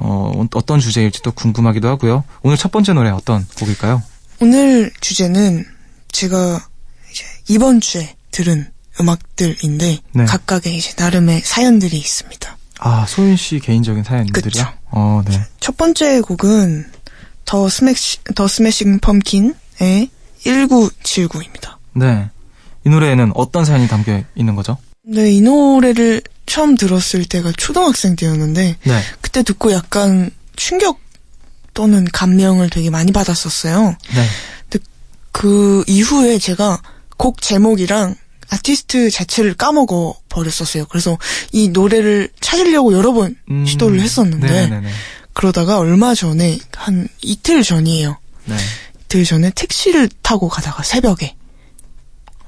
어, 0.00 0.46
어떤 0.54 0.80
주제일지 0.80 1.22
또 1.22 1.30
궁금하기도 1.30 1.86
하고요. 1.88 2.24
오늘 2.42 2.56
첫 2.56 2.72
번째 2.72 2.94
노래 2.94 3.10
어떤 3.10 3.46
곡일까요? 3.58 4.02
오늘 4.40 4.90
주제는 5.00 5.64
제가 6.10 6.66
이제 7.10 7.24
이번 7.48 7.80
주에 7.80 8.16
들은 8.30 8.66
음악들인데 9.00 9.98
네. 10.12 10.24
각각의 10.24 10.76
이제 10.76 10.92
나름의 10.96 11.42
사연들이 11.42 11.96
있습니다. 11.96 12.56
아, 12.80 13.04
소윤 13.06 13.36
씨 13.36 13.60
개인적인 13.60 14.04
사연들이요? 14.04 14.64
어, 14.92 15.22
네. 15.26 15.38
첫 15.60 15.76
번째 15.76 16.20
곡은 16.22 16.90
더 17.44 17.68
스매시 17.68 18.18
더 18.34 18.48
스매싱 18.48 19.00
펌킨의 19.00 20.10
1979입니다. 20.44 21.76
네. 21.94 22.30
이 22.86 22.88
노래에는 22.88 23.32
어떤 23.34 23.64
사연이 23.64 23.86
담겨 23.86 24.22
있는 24.34 24.54
거죠? 24.54 24.78
네, 25.02 25.30
이 25.32 25.40
노래를 25.40 26.22
처음 26.46 26.76
들었을 26.76 27.24
때가 27.24 27.52
초등학생 27.56 28.16
때였는데 28.16 28.76
네. 28.82 29.02
그때 29.20 29.42
듣고 29.42 29.72
약간 29.72 30.30
충격 30.56 31.00
또는 31.74 32.04
감명을 32.04 32.70
되게 32.70 32.90
많이 32.90 33.12
받았었어요. 33.12 33.96
네. 34.14 34.26
그 35.32 35.84
이후에 35.86 36.38
제가 36.38 36.82
곡 37.16 37.40
제목이랑 37.40 38.14
아티스트 38.48 39.10
자체를 39.10 39.54
까먹어 39.54 40.16
버렸었어요. 40.28 40.86
그래서 40.86 41.16
이 41.52 41.68
노래를 41.68 42.30
찾으려고 42.40 42.92
여러 42.92 43.12
번 43.12 43.36
음, 43.50 43.64
시도를 43.64 44.00
했었는데 44.00 44.46
네네네. 44.46 44.90
그러다가 45.32 45.78
얼마 45.78 46.14
전에 46.14 46.58
한 46.74 47.08
이틀 47.22 47.62
전이에요. 47.62 48.18
네. 48.46 48.56
이틀 49.04 49.24
전에 49.24 49.50
택시를 49.54 50.08
타고 50.22 50.48
가다가 50.48 50.82
새벽에 50.82 51.36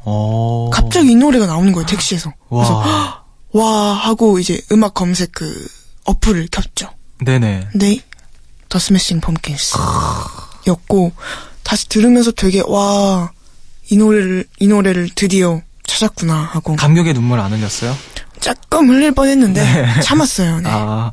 어. 0.04 0.70
갑자기 0.72 1.12
이 1.12 1.14
노래가 1.14 1.46
나오는 1.46 1.70
거예요 1.72 1.86
택시에서. 1.86 2.32
그래서 2.48 3.21
와. 3.52 3.64
와 3.64 3.92
하고 3.94 4.38
이제 4.38 4.60
음악 4.72 4.94
검색 4.94 5.32
그 5.32 5.68
어플을 6.04 6.48
켰죠. 6.50 6.90
네네. 7.24 7.68
근데 7.72 7.98
더 8.68 8.78
스매싱 8.78 9.20
펌킨스 9.20 9.76
였고 10.66 11.12
다시 11.62 11.88
들으면서 11.88 12.30
되게 12.32 12.62
와 12.66 13.30
이 13.92 13.96
노래를 13.96 14.46
이 14.58 14.68
노래를 14.68 15.10
드디어 15.14 15.60
찾았구나 15.84 16.34
하고 16.34 16.76
감격의 16.76 17.12
눈물 17.12 17.40
안 17.40 17.52
흘렸어요? 17.52 17.94
조금 18.40 18.88
흘릴 18.88 19.12
뻔했는데 19.12 20.00
참았어요. 20.02 20.60
네. 20.60 20.70
아, 20.72 21.12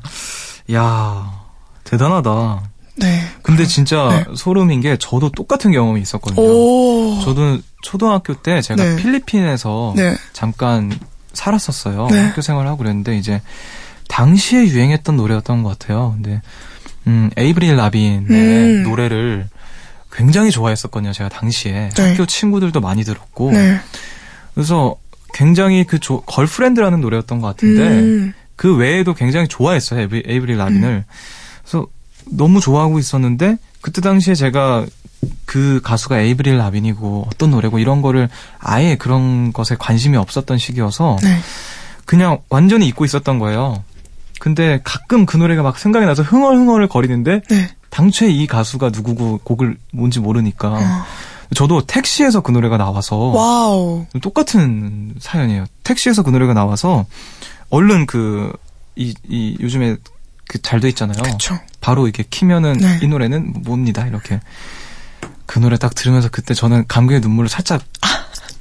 야 0.74 1.42
대단하다. 1.84 2.70
네. 2.96 3.22
근데 3.42 3.66
진짜 3.66 4.08
네. 4.10 4.36
소름인 4.36 4.80
게 4.82 4.98
저도 4.98 5.30
똑같은 5.32 5.72
경험이 5.72 6.02
있었거든요. 6.02 6.42
오. 6.42 7.20
저도 7.24 7.60
초등학교 7.82 8.34
때 8.34 8.62
제가 8.62 8.82
네. 8.82 8.96
필리핀에서 8.96 9.94
네. 9.96 10.16
잠깐 10.32 10.98
살았었어요. 11.34 12.08
네. 12.12 12.20
학교 12.28 12.42
생활을 12.42 12.68
하고 12.70 12.78
그랬는데 12.80 13.18
이제 13.18 13.42
당시에 14.08 14.66
유행했던 14.68 15.16
노래였던 15.18 15.64
것 15.64 15.78
같아요. 15.78 16.14
근데 16.16 16.42
음, 17.08 17.30
에이브릴 17.38 17.76
라빈의 17.76 18.26
음. 18.30 18.84
노래를 18.84 19.48
굉장히 20.12 20.52
좋아했었거든요. 20.52 21.14
제가 21.14 21.30
당시에 21.30 21.90
네. 21.96 22.10
학교 22.12 22.26
친구들도 22.26 22.82
많이 22.82 23.04
들었고 23.04 23.52
네. 23.52 23.80
그래서 24.54 24.96
굉장히 25.34 25.84
그 25.84 26.00
조- 26.00 26.22
Girlfriend라는 26.22 27.02
노래였던 27.02 27.40
것 27.42 27.48
같은데 27.48 27.82
음. 27.88 28.34
그 28.56 28.76
외에도 28.76 29.14
굉장히 29.14 29.48
좋아했어요 29.48 30.02
에이브리, 30.02 30.24
에이브릴 30.26 30.58
라빈을 30.58 31.06
그래서 31.62 31.88
너무 32.32 32.60
좋아하고 32.60 33.00
있었는데 33.00 33.58
그때 33.82 34.02
당시에 34.02 34.34
제가 34.36 34.86
그 35.46 35.82
가수가 35.84 36.20
에이브릴 36.20 36.58
라빈이고 36.58 37.28
어떤 37.28 37.52
노래고 37.52 37.80
이런 37.80 38.02
거를 38.02 38.30
아예 38.60 38.96
그런 38.96 39.52
것에 39.54 39.76
관심이 39.78 40.16
없었던 40.18 40.58
시기여서 40.58 41.18
네. 41.22 41.40
그냥 42.06 42.40
완전히 42.50 42.88
잊고 42.88 43.06
있었던 43.06 43.40
거예요. 43.40 43.84
근데 44.40 44.80
가끔 44.84 45.26
그 45.26 45.38
노래가 45.38 45.62
막 45.64 45.78
생각이 45.78 46.06
나서 46.06 46.24
흥얼흥얼 46.24 46.88
거리는데 46.88 47.42
네. 47.50 47.70
당초에 47.90 48.30
이 48.30 48.48
가수가 48.48 48.90
누구고 48.92 49.40
곡을 49.44 49.78
뭔지 49.92 50.20
모르니까 50.20 50.70
어. 50.70 51.04
저도 51.56 51.86
택시에서 51.86 52.42
그 52.42 52.52
노래가 52.52 52.78
나와서 52.78 53.18
wow. 53.18 54.06
똑같은 54.22 55.16
사연이에요. 55.20 55.66
택시에서 55.84 56.24
그 56.24 56.30
노래가 56.30 56.54
나와서 56.54 57.06
얼른 57.70 58.06
그 58.06 58.54
이 58.96 59.14
이 59.30 59.56
요즘에 59.62 59.96
그 60.48 60.60
잘 60.62 60.80
돼 60.82 60.90
있잖아요. 60.90 61.22
그쵸. 61.24 61.58
바로 61.80 62.06
이렇게 62.08 62.24
키면은 62.30 62.74
네. 62.74 63.00
이 63.02 63.08
노래는 63.08 63.62
뭡니다 63.66 64.06
이렇게 64.08 64.40
그 65.50 65.58
노래 65.58 65.78
딱 65.78 65.96
들으면서 65.96 66.30
그때 66.30 66.54
저는 66.54 66.86
감격의 66.88 67.22
눈물을 67.22 67.50
살짝 67.50 67.82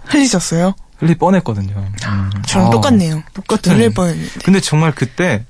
흘리셨어요? 0.07 0.75
흘릴 0.97 1.19
뻔했거든요. 1.19 1.75
음. 1.77 2.31
저랑 2.47 2.69
아, 2.69 2.71
똑같네요. 2.71 3.23
똑같은. 3.35 3.75
흘릴 3.75 3.93
뻔했는데. 3.93 4.41
근데 4.43 4.59
정말 4.59 4.95
그때 4.95 5.45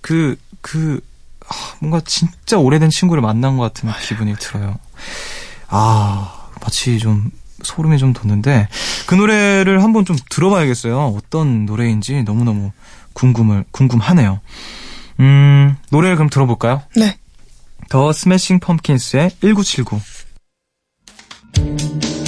그, 0.00 0.38
그, 0.62 0.98
아, 1.46 1.54
뭔가 1.80 2.00
진짜 2.06 2.56
오래된 2.56 2.88
친구를 2.88 3.20
만난 3.20 3.58
것 3.58 3.62
같은 3.64 3.92
기분이 4.08 4.36
들어요. 4.36 4.78
아, 5.68 6.48
마치 6.62 6.98
좀 6.98 7.30
소름이 7.62 7.98
좀 7.98 8.14
돋는데 8.14 8.66
그 9.06 9.14
노래를 9.14 9.82
한번 9.82 10.06
좀 10.06 10.16
들어봐야겠어요. 10.30 11.08
어떤 11.08 11.66
노래인지 11.66 12.22
너무 12.22 12.44
너무 12.44 12.72
궁금을, 13.12 13.66
궁금하네요. 13.70 14.40
음, 15.20 15.76
노래를 15.90 16.16
그럼 16.16 16.30
들어볼까요? 16.30 16.80
네. 16.96 17.18
더 17.90 18.14
스매싱 18.14 18.60
펌킨스의 18.60 19.32
1979. 19.42 20.00
Thank 21.60 22.04
you. 22.04 22.19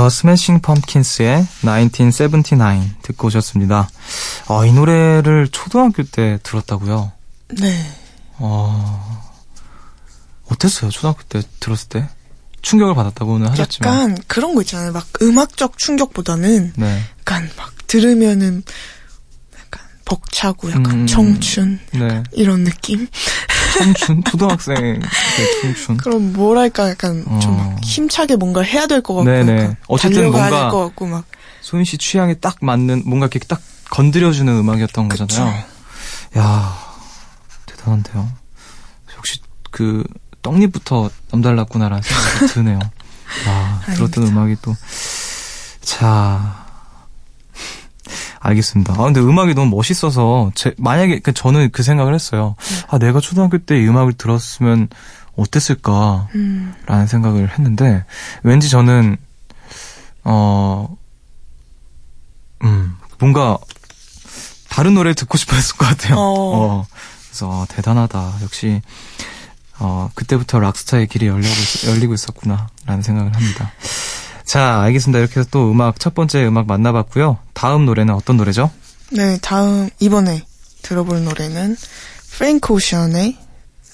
더 0.00 0.08
스매싱 0.08 0.60
펌킨스의 0.60 1.46
1979 1.60 2.88
듣고 3.02 3.26
오셨습니다. 3.26 3.86
아, 4.48 4.64
이 4.64 4.72
노래를 4.72 5.48
초등학교 5.52 6.02
때 6.04 6.38
들었다고요? 6.42 7.12
네. 7.58 7.86
어, 8.38 9.30
어땠어요? 10.48 10.90
초등학교 10.90 11.22
때 11.24 11.42
들었을 11.60 11.90
때 11.90 12.08
충격을 12.62 12.94
받았다고는 12.94 13.48
하셨지만. 13.48 13.92
약간 13.92 14.18
그런 14.26 14.54
거 14.54 14.62
있잖아요. 14.62 14.92
막 14.92 15.06
음악적 15.20 15.76
충격보다는 15.76 16.72
네. 16.76 17.02
약간 17.18 17.50
막 17.58 17.74
들으면은 17.86 18.62
약간 19.58 19.86
벅차고 20.06 20.70
약간 20.70 21.00
음. 21.00 21.06
청춘 21.06 21.78
네. 21.92 22.22
이런 22.32 22.64
느낌? 22.64 23.06
청춘 23.84 24.24
초등학생 24.24 25.00
그 25.00 25.60
청춘. 25.62 25.96
그럼 25.98 26.32
뭐랄까 26.32 26.90
약간 26.90 27.24
좀 27.40 27.52
어. 27.58 27.70
막 27.72 27.84
힘차게 27.84 28.36
뭔가를 28.36 28.68
해야 28.68 28.86
될 28.86 29.02
것 29.02 29.14
같고 29.14 29.30
네네. 29.30 29.76
어쨌든 29.88 30.30
뭔가 30.30 30.50
될것 30.50 30.72
같고 30.88 31.06
막 31.06 31.24
소윤 31.62 31.84
씨 31.84 31.98
취향에 31.98 32.34
딱 32.34 32.56
맞는 32.60 33.02
뭔가 33.06 33.26
이렇게 33.26 33.38
딱 33.40 33.60
건드려주는 33.90 34.52
음악이었던 34.52 35.08
거잖아요. 35.08 35.64
야 36.38 36.78
대단한데요. 37.66 38.28
역시 39.16 39.40
그 39.70 40.04
떡잎부터 40.42 41.10
남달랐구나라는 41.32 42.02
생각이 42.02 42.52
드네요. 42.54 42.78
와 43.46 43.80
들었던. 43.94 44.26
음악이 44.28 44.56
또 44.62 44.76
자. 45.82 46.59
알겠습니다. 48.40 48.94
아, 48.94 48.96
근데 49.04 49.20
음악이 49.20 49.54
너무 49.54 49.74
멋있어서, 49.76 50.50
제, 50.54 50.74
만약에, 50.78 51.18
그 51.20 51.32
저는 51.32 51.70
그 51.72 51.82
생각을 51.82 52.14
했어요. 52.14 52.56
아, 52.88 52.98
내가 52.98 53.20
초등학교 53.20 53.58
때 53.58 53.76
이 53.76 53.86
음악을 53.86 54.14
들었으면 54.14 54.88
어땠을까, 55.36 56.28
음, 56.34 56.74
라는 56.86 57.06
생각을 57.06 57.50
했는데, 57.50 58.04
왠지 58.42 58.68
저는, 58.70 59.16
어, 60.24 60.96
음, 62.64 62.96
뭔가, 63.18 63.58
다른 64.70 64.94
노래를 64.94 65.14
듣고 65.14 65.36
싶어 65.36 65.54
했을 65.56 65.76
것 65.76 65.86
같아요. 65.86 66.16
어. 66.18 66.86
그래서, 67.28 67.50
아, 67.62 67.66
대단하다. 67.68 68.38
역시, 68.42 68.80
어, 69.78 70.10
그때부터 70.14 70.60
락스타의 70.60 71.08
길이 71.08 71.26
열리고, 71.26 71.48
있, 71.48 71.84
열리고 71.88 72.14
있었구나, 72.14 72.68
라는 72.86 73.02
생각을 73.02 73.34
합니다. 73.34 73.72
자, 74.50 74.80
알겠습니다. 74.80 75.20
이렇게 75.20 75.38
해서 75.38 75.48
또 75.52 75.70
음악, 75.70 76.00
첫 76.00 76.12
번째 76.12 76.44
음악 76.44 76.66
만나봤고요. 76.66 77.38
다음 77.52 77.86
노래는 77.86 78.12
어떤 78.12 78.36
노래죠? 78.36 78.68
네 79.12 79.38
다음 79.40 79.88
이번에 80.00 80.42
들어볼 80.82 81.22
노래는 81.22 81.76
프랭크 82.30 82.72
오션의 82.72 83.38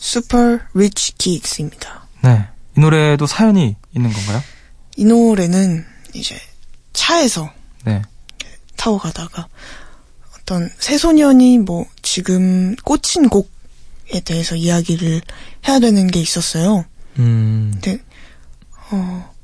Super 0.00 0.60
Rich 0.72 1.18
Kids입니다. 1.18 2.08
네. 2.22 2.46
이 2.74 2.80
노래도 2.80 3.26
사연이 3.26 3.76
있는 3.94 4.10
건가요? 4.10 4.42
이 4.96 5.04
노래는 5.04 5.84
이제 6.14 6.40
차에서 6.94 7.52
네. 7.84 8.00
타고 8.76 8.96
가다가 8.96 9.48
어떤 10.40 10.70
새소년이 10.78 11.58
뭐 11.58 11.84
지금 12.00 12.74
꽂힌 12.76 13.28
곡에 13.28 14.20
대해서 14.24 14.56
이야기를 14.56 15.20
해야 15.68 15.80
되는 15.80 16.06
게 16.06 16.18
있었어요. 16.18 16.86
음, 17.18 17.72
근데 17.74 18.02
어 18.90 19.35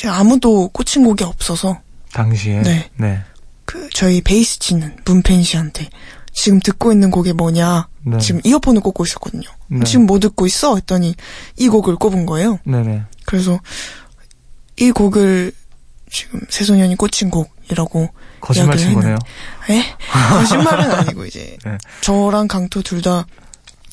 이제 0.00 0.08
아무도 0.08 0.68
꽂힌 0.68 1.04
곡이 1.04 1.24
없어서 1.24 1.78
당시에. 2.14 2.62
네. 2.62 2.90
네. 2.96 3.20
그 3.66 3.90
저희 3.92 4.22
베이스 4.22 4.58
치는 4.58 4.96
문펜 5.04 5.42
씨한테 5.42 5.90
지금 6.32 6.58
듣고 6.58 6.90
있는 6.90 7.10
곡이 7.10 7.34
뭐냐 7.34 7.86
네. 8.06 8.18
지금 8.18 8.40
이어폰을 8.42 8.80
꽂고 8.80 9.04
있었거든요. 9.04 9.48
네. 9.68 9.84
지금 9.84 10.06
뭐 10.06 10.18
듣고 10.18 10.46
있어? 10.46 10.76
했더니 10.76 11.14
이 11.58 11.68
곡을 11.68 11.96
꼽은 11.96 12.24
거예요. 12.24 12.58
네네. 12.64 13.02
그래서 13.26 13.60
이 14.78 14.90
곡을 14.90 15.52
지금 16.10 16.40
새소년이 16.48 16.96
꽂힌 16.96 17.28
곡이라고 17.30 18.08
거짓말 18.40 18.78
친 18.78 18.94
거네요. 18.94 19.18
에? 19.68 19.82
거짓말은 20.30 20.90
아니고 20.92 21.26
이제 21.26 21.58
네. 21.64 21.76
저랑 22.00 22.48
강토 22.48 22.80
둘 22.80 23.02
다 23.02 23.26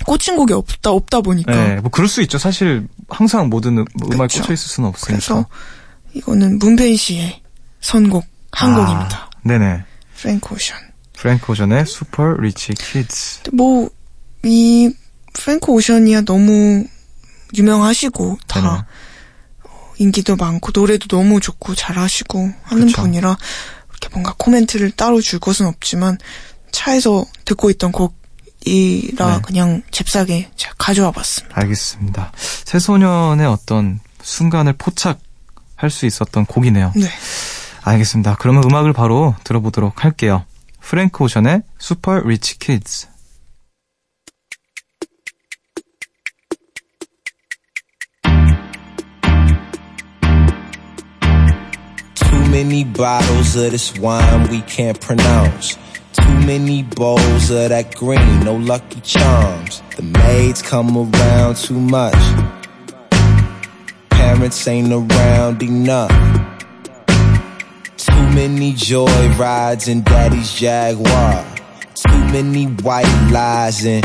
꽂힌 0.05 0.37
곡이 0.37 0.53
없다 0.53 0.91
없다 0.91 1.19
보니까 1.21 1.51
네, 1.51 1.75
뭐 1.81 1.91
그럴 1.91 2.07
수 2.07 2.21
있죠. 2.21 2.37
사실 2.37 2.87
항상 3.09 3.49
모든 3.49 3.79
음, 3.79 3.85
음악에. 4.13 4.39
꽂혀 4.39 4.53
있을 4.53 4.57
수는 4.69 4.87
없으니까. 4.89 5.17
그래서 5.17 5.45
이거는 6.13 6.59
문페이 6.59 6.95
씨의 6.97 7.41
선곡 7.81 8.25
한 8.51 8.73
아, 8.73 8.85
곡입니다. 8.85 9.29
네네. 9.43 9.83
프랭크 10.15 10.55
오션. 10.55 10.77
프랭크 11.13 11.51
오션의 11.51 11.85
Rich 12.39 12.73
Kids. 12.73 13.41
뭐이 13.53 14.91
프랭크 15.33 15.71
오션이야 15.71 16.21
너무 16.21 16.85
유명하시고 17.55 18.37
다 18.47 18.61
네네. 18.61 18.73
어, 19.63 19.93
인기도 19.97 20.35
많고 20.35 20.71
노래도 20.73 21.07
너무 21.07 21.39
좋고 21.39 21.75
잘하시고 21.75 22.51
하는 22.63 22.87
그쵸. 22.87 23.01
분이라 23.03 23.37
이렇게 23.89 24.09
뭔가 24.11 24.33
코멘트를 24.37 24.91
따로 24.91 25.21
줄 25.21 25.39
것은 25.39 25.65
없지만 25.65 26.17
차에서 26.71 27.25
듣고 27.45 27.69
있던 27.71 27.91
곡이라 27.91 29.35
네. 29.37 29.41
그냥 29.43 29.81
잽싸게 29.91 30.51
제가 30.55 30.73
가져와 30.77 31.11
봤습니다. 31.11 31.59
알겠습니다. 31.61 32.31
새소년의 32.65 33.47
어떤 33.47 33.99
순간을 34.21 34.73
포착 34.73 35.19
할 35.77 35.89
수 35.89 36.05
있었던 36.05 36.45
곡이네요. 36.45 36.91
네. 36.95 37.07
알겠습니다. 37.83 38.35
그러면 38.39 38.63
음악을 38.65 38.91
바로 38.91 39.35
들어보도록 39.45 40.03
할게요. 40.03 40.43
프랭크 40.81 41.23
오션의 41.23 41.61
리치 42.25 42.59
키즈. 42.59 43.07
Too 52.15 52.49
many 52.49 52.83
bottles 52.83 53.55
of 53.55 53.71
this 53.71 53.93
wine 53.99 54.49
we 54.49 54.61
can't 54.63 54.99
pronounce. 54.99 55.77
Too 56.13 56.39
many 56.45 56.83
bowls 56.83 57.51
of 57.51 57.69
that 57.69 57.95
green, 57.95 58.39
no 58.43 58.55
lucky 58.55 59.01
charms. 59.01 59.81
The 59.95 60.03
maids 60.03 60.61
come 60.61 60.97
around 60.97 61.57
too 61.57 61.79
much. 61.79 62.17
Parents 64.36 64.68
ain't 64.68 64.92
around 64.92 65.62
enough. 65.62 66.10
Too 67.96 68.26
many 68.34 68.72
joy 68.72 69.28
rides 69.38 69.88
in 69.88 70.02
daddy's 70.02 70.52
Jaguar. 70.52 71.44
Too 71.94 72.24
many 72.32 72.64
white 72.82 73.30
lies 73.30 73.84
and 73.84 74.04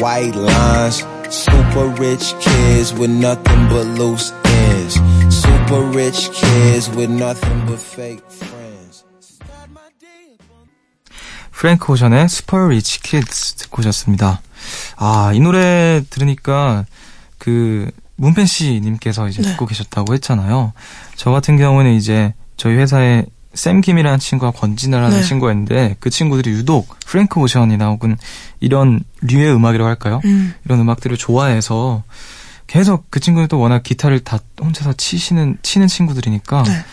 white 0.00 0.34
lines. 0.34 1.04
Super 1.30 1.88
rich 2.00 2.34
kids 2.40 2.92
with 2.94 3.10
nothing 3.10 3.68
but 3.68 3.86
loose 3.98 4.32
ends. 4.44 4.94
Super 5.28 5.82
rich 5.92 6.30
kids 6.32 6.88
with 6.90 7.10
nothing 7.10 7.66
but 7.66 7.78
fake 7.78 8.24
friends. 8.30 9.04
프랭크 11.52 11.92
오션의 11.92 12.28
슈퍼 12.28 12.68
리치 12.68 13.02
키즈 13.02 13.54
듣고 13.56 13.80
오셨습니다. 13.80 14.40
아, 14.96 15.32
이 15.34 15.40
노래 15.40 16.02
들으니까 16.08 16.84
그 17.38 17.90
문펜 18.15 18.45
씨님께서 18.45 19.27
이제 19.27 19.41
네. 19.41 19.49
듣고 19.49 19.65
계셨다고 19.65 20.13
했잖아요. 20.13 20.73
저 21.15 21.31
같은 21.31 21.57
경우는 21.57 21.93
이제 21.93 22.33
저희 22.57 22.75
회사에 22.75 23.25
샘 23.53 23.81
김이라는 23.81 24.19
친구와 24.19 24.51
권진아라는 24.51 25.17
네. 25.17 25.23
친구가 25.23 25.51
있는데 25.51 25.95
그 25.99 26.09
친구들이 26.09 26.51
유독 26.51 26.87
프랭크 27.05 27.39
오션이나 27.39 27.87
혹은 27.87 28.17
이런 28.59 29.01
류의 29.21 29.53
음악이라고 29.55 29.87
할까요? 29.87 30.21
음. 30.25 30.53
이런 30.65 30.79
음악들을 30.79 31.17
좋아해서 31.17 32.03
계속 32.67 33.05
그 33.11 33.19
친구는 33.19 33.47
또 33.47 33.59
워낙 33.59 33.83
기타를 33.83 34.21
다 34.21 34.39
혼자서 34.59 34.93
치시는 34.93 35.57
치는 35.61 35.87
친구들이니까 35.87 36.63
네. 36.63 36.83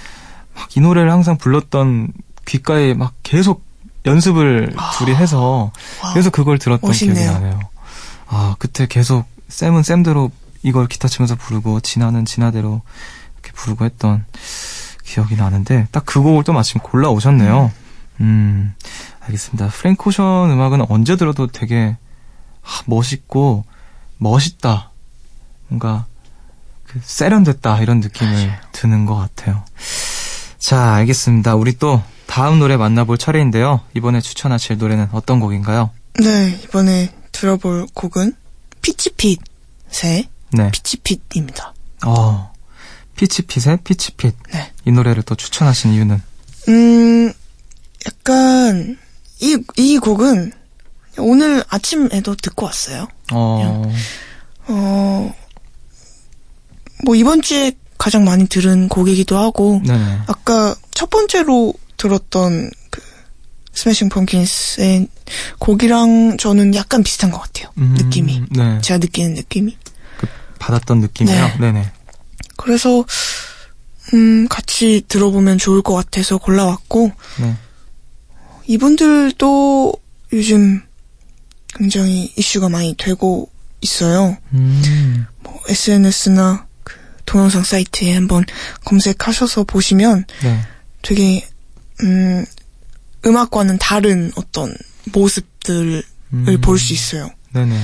막이 0.54 0.80
노래를 0.80 1.10
항상 1.10 1.38
불렀던 1.38 2.12
귓가에 2.44 2.94
막 2.94 3.14
계속 3.22 3.64
연습을 4.06 4.74
둘이 4.98 5.14
해서. 5.14 5.72
그래서 6.12 6.30
그걸 6.30 6.58
들었던 6.58 6.88
멋있네요. 6.88 7.14
기억이 7.14 7.44
나네요. 7.44 7.60
아 8.26 8.56
그때 8.58 8.86
계속 8.86 9.26
쌤은 9.48 9.82
쌤대로 9.82 10.30
이걸 10.62 10.86
기타 10.86 11.08
치면서 11.08 11.34
부르고 11.36 11.80
진아는 11.80 12.24
진아대로 12.24 12.82
이렇게 13.34 13.52
부르고 13.52 13.84
했던 13.84 14.24
기억이 15.04 15.36
나는데 15.36 15.88
딱 15.90 16.04
그 16.06 16.20
곡을 16.20 16.44
또 16.44 16.52
마침 16.52 16.80
골라 16.80 17.08
오셨네요. 17.10 17.72
음 18.20 18.74
알겠습니다. 19.20 19.68
프랭크 19.68 20.08
오션 20.08 20.50
음악은 20.50 20.86
언제 20.90 21.16
들어도 21.16 21.46
되게 21.46 21.96
아, 22.62 22.82
멋있고 22.86 23.64
멋있다. 24.18 24.90
뭔가 25.68 26.06
그 26.84 27.00
세련됐다 27.02 27.80
이런 27.80 28.00
느낌을 28.00 28.52
드는 28.72 29.06
것 29.06 29.14
같아요. 29.16 29.64
자, 30.58 30.94
알겠습니다. 30.94 31.54
우리 31.54 31.78
또 31.78 32.02
다음 32.26 32.58
노래 32.58 32.76
만나볼 32.76 33.16
차례인데요. 33.18 33.80
이번에 33.94 34.20
추천하실 34.20 34.78
노래는 34.78 35.08
어떤 35.12 35.40
곡인가요? 35.40 35.90
네, 36.20 36.60
이번에 36.64 37.12
들어볼 37.32 37.86
곡은 37.94 38.34
피치핏의 38.82 40.28
네. 40.52 40.70
피치핏입니다. 40.70 41.74
어, 42.06 42.52
피치핏의 43.16 43.78
피치핏. 43.84 44.34
네. 44.52 44.72
이 44.86 44.90
노래를 44.90 45.22
또 45.22 45.34
추천하신 45.34 45.92
이유는? 45.92 46.22
음, 46.68 47.32
약간, 48.06 48.98
이, 49.40 49.58
이 49.76 49.98
곡은 49.98 50.52
오늘 51.18 51.62
아침에도 51.68 52.34
듣고 52.34 52.66
왔어요. 52.66 53.08
어, 53.32 53.92
어, 54.68 55.34
뭐 57.04 57.14
이번 57.14 57.42
주에 57.42 57.72
가장 57.98 58.24
많이 58.24 58.46
들은 58.46 58.88
곡이기도 58.88 59.36
하고, 59.36 59.82
네네. 59.84 60.20
아까 60.26 60.74
첫 60.92 61.10
번째로 61.10 61.74
들었던 61.96 62.70
그, 62.90 63.02
스매싱 63.72 64.08
펌킨스의 64.08 65.08
곡이랑 65.58 66.36
저는 66.38 66.74
약간 66.74 67.02
비슷한 67.02 67.30
것 67.30 67.40
같아요. 67.40 67.70
음, 67.78 67.94
느낌이. 67.96 68.42
네. 68.50 68.80
제가 68.80 68.98
느끼는 68.98 69.34
느낌이. 69.34 69.76
받았던 70.60 71.00
느낌이에요. 71.00 71.46
네. 71.46 71.58
네네. 71.58 71.92
그래서 72.56 73.04
음, 74.14 74.46
같이 74.48 75.02
들어보면 75.08 75.58
좋을 75.58 75.82
것 75.82 75.94
같아서 75.94 76.38
골라왔고 76.38 77.10
네. 77.40 77.56
이분들도 78.66 79.92
요즘 80.32 80.82
굉장히 81.74 82.32
이슈가 82.36 82.68
많이 82.68 82.94
되고 82.96 83.50
있어요. 83.80 84.36
음, 84.52 85.26
뭐 85.40 85.60
SNS나 85.68 86.66
그 86.84 86.94
동영상 87.24 87.64
사이트에 87.64 88.14
한번 88.14 88.44
검색하셔서 88.84 89.64
보시면 89.64 90.24
네. 90.42 90.60
되게 91.02 91.48
음, 92.02 92.44
음악과는 93.24 93.78
다른 93.78 94.30
어떤 94.36 94.74
모습들을 95.12 96.02
음, 96.32 96.60
볼수 96.60 96.92
있어요. 96.92 97.30
네네. 97.52 97.80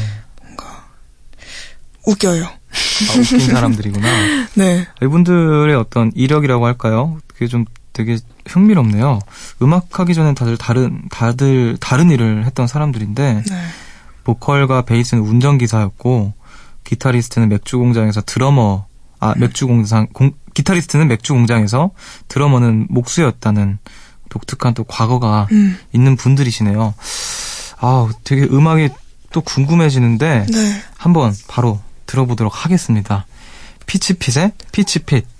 웃겨요. 2.07 2.49
아, 3.11 3.19
웃긴 3.19 3.41
사람들이구나. 3.41 4.49
네. 4.55 4.87
이분들의 5.03 5.75
어떤 5.77 6.13
이력이라고 6.15 6.67
할까요? 6.67 7.19
그게 7.27 7.47
좀 7.47 7.65
되게 7.93 8.19
흥미롭네요. 8.47 9.21
음악하기 9.63 10.15
전에 10.15 10.35
다들 10.35 10.57
다른, 10.57 11.03
다들 11.11 11.79
다른 11.81 12.11
일을 12.11 12.45
했던 12.45 12.67
사람들인데, 12.67 13.43
네. 13.49 13.57
보컬과 14.25 14.83
베이스는 14.83 15.23
운전기사였고, 15.23 16.35
기타리스트는 16.85 17.49
맥주 17.49 17.79
공장에서 17.79 18.21
드러머, 18.21 18.87
아, 19.19 19.35
맥주 19.37 19.67
공장, 19.67 20.07
공, 20.13 20.33
기타리스트는 20.55 21.09
맥주 21.09 21.33
공장에서 21.33 21.91
드러머는 22.29 22.87
목수였다는 22.91 23.79
독특한 24.29 24.75
또 24.75 24.85
과거가 24.85 25.49
음. 25.53 25.79
있는 25.93 26.17
분들이시네요. 26.17 26.95
아, 27.79 28.09
되게 28.25 28.43
음악이 28.43 28.91
또 29.33 29.41
궁금해지는데, 29.41 30.47
네. 30.51 30.83
한번 30.97 31.35
바로 31.49 31.81
들어보도록 32.07 32.65
하겠습니다. 32.65 33.27
피치핏의 33.87 34.53
피치핏. 34.73 35.36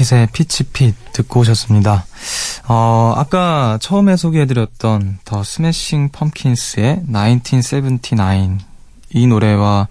핏의 0.00 0.28
피치핏 0.32 1.12
듣고 1.12 1.40
오셨습니다. 1.40 2.06
어, 2.68 3.12
아까 3.16 3.78
처음에 3.82 4.16
소개해드렸던 4.16 5.18
더 5.24 5.44
스매싱 5.44 6.08
펌킨스의 6.10 7.02
1979 7.06 8.58
이 9.12 9.26
노래와 9.26 9.88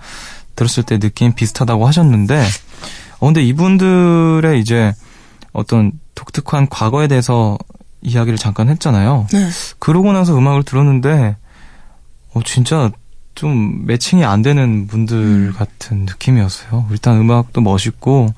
들었을 0.55 0.83
때 0.83 0.97
느낌 0.97 1.33
비슷하다고 1.33 1.87
하셨는데, 1.87 2.43
어, 3.19 3.25
근데 3.27 3.43
이분들의 3.43 4.59
이제 4.59 4.93
어떤 5.53 5.91
독특한 6.15 6.67
과거에 6.69 7.07
대해서 7.07 7.57
이야기를 8.01 8.37
잠깐 8.37 8.69
했잖아요. 8.69 9.27
네. 9.31 9.49
그러고 9.77 10.11
나서 10.11 10.35
음악을 10.35 10.63
들었는데, 10.63 11.35
어, 12.33 12.41
진짜 12.43 12.91
좀 13.35 13.85
매칭이 13.85 14.25
안 14.25 14.41
되는 14.41 14.87
분들 14.87 15.53
같은 15.53 16.05
느낌이었어요. 16.05 16.87
일단 16.91 17.17
음악도 17.17 17.61
멋있고, 17.61 18.33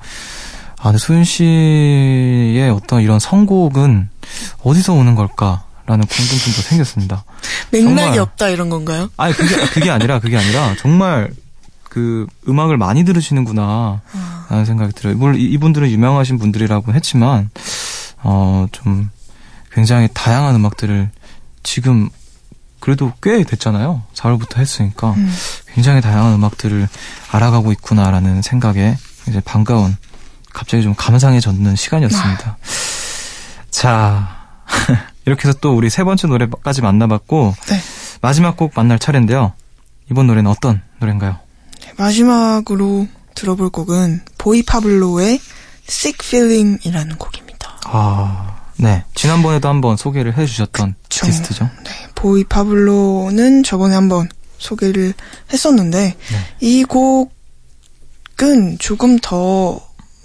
아, 0.82 0.86
근데 0.86 0.98
소윤 0.98 1.22
씨의 1.24 2.70
어떤 2.70 3.02
이런 3.02 3.18
선곡은 3.20 4.08
어디서 4.64 4.94
오는 4.94 5.14
걸까 5.14 5.64
라는 5.86 6.04
궁금증도 6.06 6.62
생겼습니다. 6.62 7.24
맥락이 7.70 7.94
정말. 7.96 8.18
없다 8.18 8.48
이런 8.48 8.68
건가요? 8.68 9.08
아니, 9.16 9.32
그게, 9.34 9.54
그게 9.68 9.90
아니라, 9.90 10.18
그게 10.20 10.36
아니라, 10.36 10.74
정말 10.80 11.30
그 11.84 12.26
음악을 12.48 12.76
많이 12.78 13.04
들으시는구나, 13.04 14.00
라는 14.48 14.64
생각이 14.64 14.92
들어요. 14.92 15.16
물론 15.16 15.36
이- 15.38 15.44
이분들은 15.44 15.88
유명하신 15.90 16.38
분들이라고 16.38 16.94
했지만, 16.94 17.50
어, 18.22 18.66
좀 18.72 19.10
굉장히 19.72 20.08
다양한 20.14 20.54
음악들을 20.54 21.10
지금 21.62 22.08
그래도 22.80 23.12
꽤 23.22 23.42
됐잖아요. 23.44 24.02
4월부터 24.14 24.56
했으니까. 24.58 25.12
음. 25.12 25.32
굉장히 25.74 26.00
다양한 26.00 26.34
음악들을 26.34 26.88
알아가고 27.30 27.70
있구나라는 27.72 28.42
생각에 28.42 28.96
이제 29.28 29.40
반가운 29.44 29.96
갑자기 30.52 30.82
좀 30.82 30.94
감상해졌는 30.94 31.76
시간이었습니다. 31.76 32.56
자, 33.70 34.36
이렇게 35.24 35.48
해서 35.48 35.58
또 35.60 35.76
우리 35.76 35.90
세 35.90 36.04
번째 36.04 36.28
노래까지 36.28 36.82
만나봤고 36.82 37.54
네. 37.68 37.80
마지막 38.20 38.56
곡 38.56 38.72
만날 38.74 38.98
차례인데요. 38.98 39.52
이번 40.10 40.26
노래는 40.26 40.50
어떤 40.50 40.82
노래인가요? 41.00 41.38
마지막으로 41.96 43.06
들어볼 43.34 43.70
곡은 43.70 44.22
보이 44.38 44.62
파블로의 44.62 45.40
Sick 45.88 46.26
Feeling이라는 46.26 47.16
곡입니다. 47.16 47.80
아, 47.86 48.56
네. 48.76 49.04
지난번에도 49.14 49.68
한번 49.68 49.96
소개를 49.96 50.36
해주셨던 50.36 50.94
그쵸. 51.02 51.26
아티스트죠. 51.26 51.64
네, 51.84 51.90
보이 52.14 52.44
파블로는 52.44 53.62
저번에 53.62 53.94
한번 53.94 54.28
소개를 54.58 55.14
했었는데 55.52 56.16
네. 56.16 56.16
이 56.60 56.84
곡은 56.84 58.78
조금 58.78 59.18
더 59.20 59.80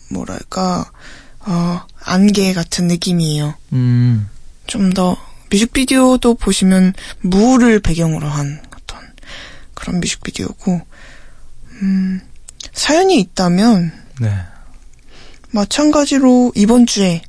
뭐랄까 0.10 0.89
어, 1.39 1.82
안개 2.04 2.54
같은 2.54 2.88
느낌이에요. 2.88 3.54
음, 3.74 4.30
좀 4.67 4.93
더 4.93 5.17
뮤직비디오도 5.50 6.36
보시면 6.36 6.93
물을 7.22 7.80
배경으로 7.80 8.28
한 8.28 8.62
어떤 8.76 9.00
그런 9.74 10.00
뮤직비디오고 10.00 10.82
음, 11.82 12.22
사연이 12.74 13.20
있다면 13.20 13.91
네. 14.20 14.34
마찬가지로 15.52 16.52
이번 16.56 16.86
주에 16.86 17.22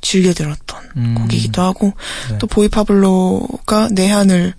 즐겨 0.00 0.32
들었던 0.32 0.90
음, 0.96 1.14
곡이기도 1.16 1.62
하고 1.62 1.92
네. 2.30 2.38
또 2.38 2.46
보이 2.46 2.68
파블로가 2.68 3.88
내한을 3.92 4.54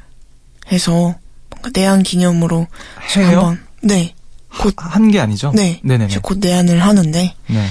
해서 0.71 1.15
뭔가 1.49 1.69
내한 1.73 2.03
기념으로 2.03 2.67
해요? 3.15 3.27
한번 3.27 3.63
네, 3.81 4.13
곧한 4.57 5.11
게 5.11 5.19
아니죠? 5.19 5.51
네, 5.53 5.79
네네네. 5.83 6.11
이제 6.11 6.19
곧 6.21 6.39
내한을 6.39 6.83
하는데 6.83 7.35
네. 7.47 7.67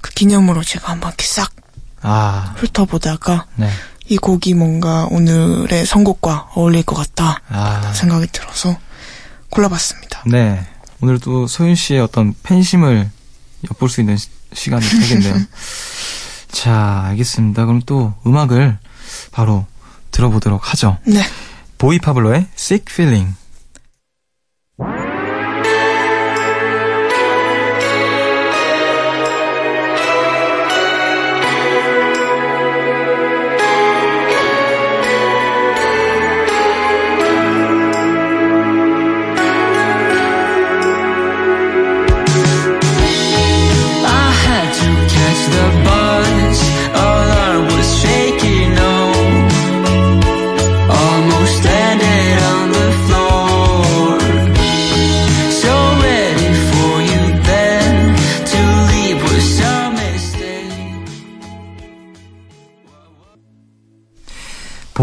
그 0.00 0.10
기념으로 0.12 0.62
제가 0.62 0.92
한번 0.92 1.10
이렇게 1.10 1.24
싹 1.26 1.52
아, 2.02 2.54
훑어보다가 2.56 3.46
네. 3.56 3.70
이 4.06 4.16
곡이 4.16 4.54
뭔가 4.54 5.06
오늘의 5.10 5.86
선곡과 5.86 6.50
어울릴 6.54 6.82
것 6.82 6.96
같다 6.96 7.40
아, 7.48 7.92
생각이 7.92 8.28
들어서 8.32 8.76
골라봤습니다. 9.50 10.24
네. 10.26 10.66
오늘도 11.00 11.46
소윤 11.46 11.74
씨의 11.74 12.00
어떤 12.00 12.34
팬심을 12.42 13.08
엿볼 13.70 13.88
수 13.88 14.00
있는 14.00 14.16
시, 14.16 14.28
시간이 14.52 14.84
되겠네요. 14.84 15.34
자, 16.50 17.04
알겠습니다. 17.06 17.66
그럼 17.66 17.82
또 17.86 18.14
음악을 18.26 18.78
바로 19.30 19.66
들어보도록 20.10 20.72
하죠. 20.72 20.98
네, 21.06 21.22
보이 21.76 21.98
파블로의 21.98 22.46
Sick 22.56 22.86
Feeling. 22.92 23.34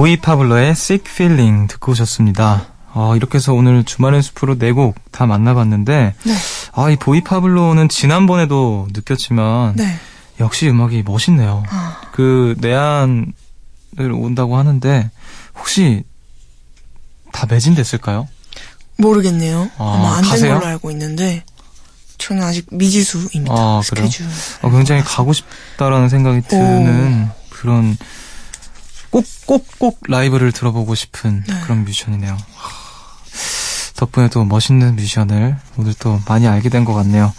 보이 0.05 0.17
파블로의 0.17 0.69
Sick 0.69 1.11
Feeling 1.11 1.67
듣고 1.67 1.93
오셨습니다. 1.93 2.67
어, 2.93 3.15
이렇게 3.15 3.39
해서 3.39 3.53
오늘 3.55 3.83
주말의 3.83 4.21
숲으로 4.21 4.55
네 4.59 4.71
곡 4.71 4.93
다 5.11 5.25
만나봤는데, 5.25 6.13
네. 6.23 6.33
아, 6.73 6.91
이 6.91 6.95
보이 6.95 7.21
파블로는 7.21 7.89
지난번에도 7.89 8.87
느꼈지만 8.93 9.75
네. 9.77 9.97
역시 10.39 10.69
음악이 10.69 11.01
멋있네요. 11.07 11.63
아, 11.71 12.01
그 12.11 12.53
내한을 12.59 13.33
온다고 14.13 14.57
하는데 14.57 15.09
혹시 15.57 16.03
다 17.31 17.47
매진됐을까요? 17.49 18.27
모르겠네요. 18.97 19.71
아, 19.79 19.83
아, 19.83 19.97
마 19.97 20.17
안 20.17 20.39
된? 20.39 20.53
걸로 20.53 20.67
알고 20.67 20.91
있는데 20.91 21.43
저는 22.19 22.43
아직 22.43 22.67
미지수입니다. 22.69 23.55
아, 23.55 23.81
그래요? 23.89 24.05
스케줄. 24.07 24.27
어, 24.61 24.69
굉장히 24.69 25.01
가고 25.03 25.33
싶다라는 25.33 26.09
생각이 26.09 26.41
드는 26.47 27.27
그런 27.49 27.97
꼭 29.15 29.45
꼭 29.45 29.65
꼭 29.79 29.99
라이브를 30.07 30.51
들어보고 30.51 30.95
싶은 30.95 31.43
네. 31.47 31.61
그런 31.63 31.85
뮤지션이네요. 31.85 32.33
하, 32.33 32.69
덕분에 33.95 34.29
또 34.29 34.43
멋있는 34.43 34.95
뮤지션을 34.95 35.57
오늘 35.77 35.93
또 35.99 36.19
많이 36.27 36.47
알게 36.47 36.69
된 36.69 36.83
것 36.85 36.93
같네요. 36.93 37.33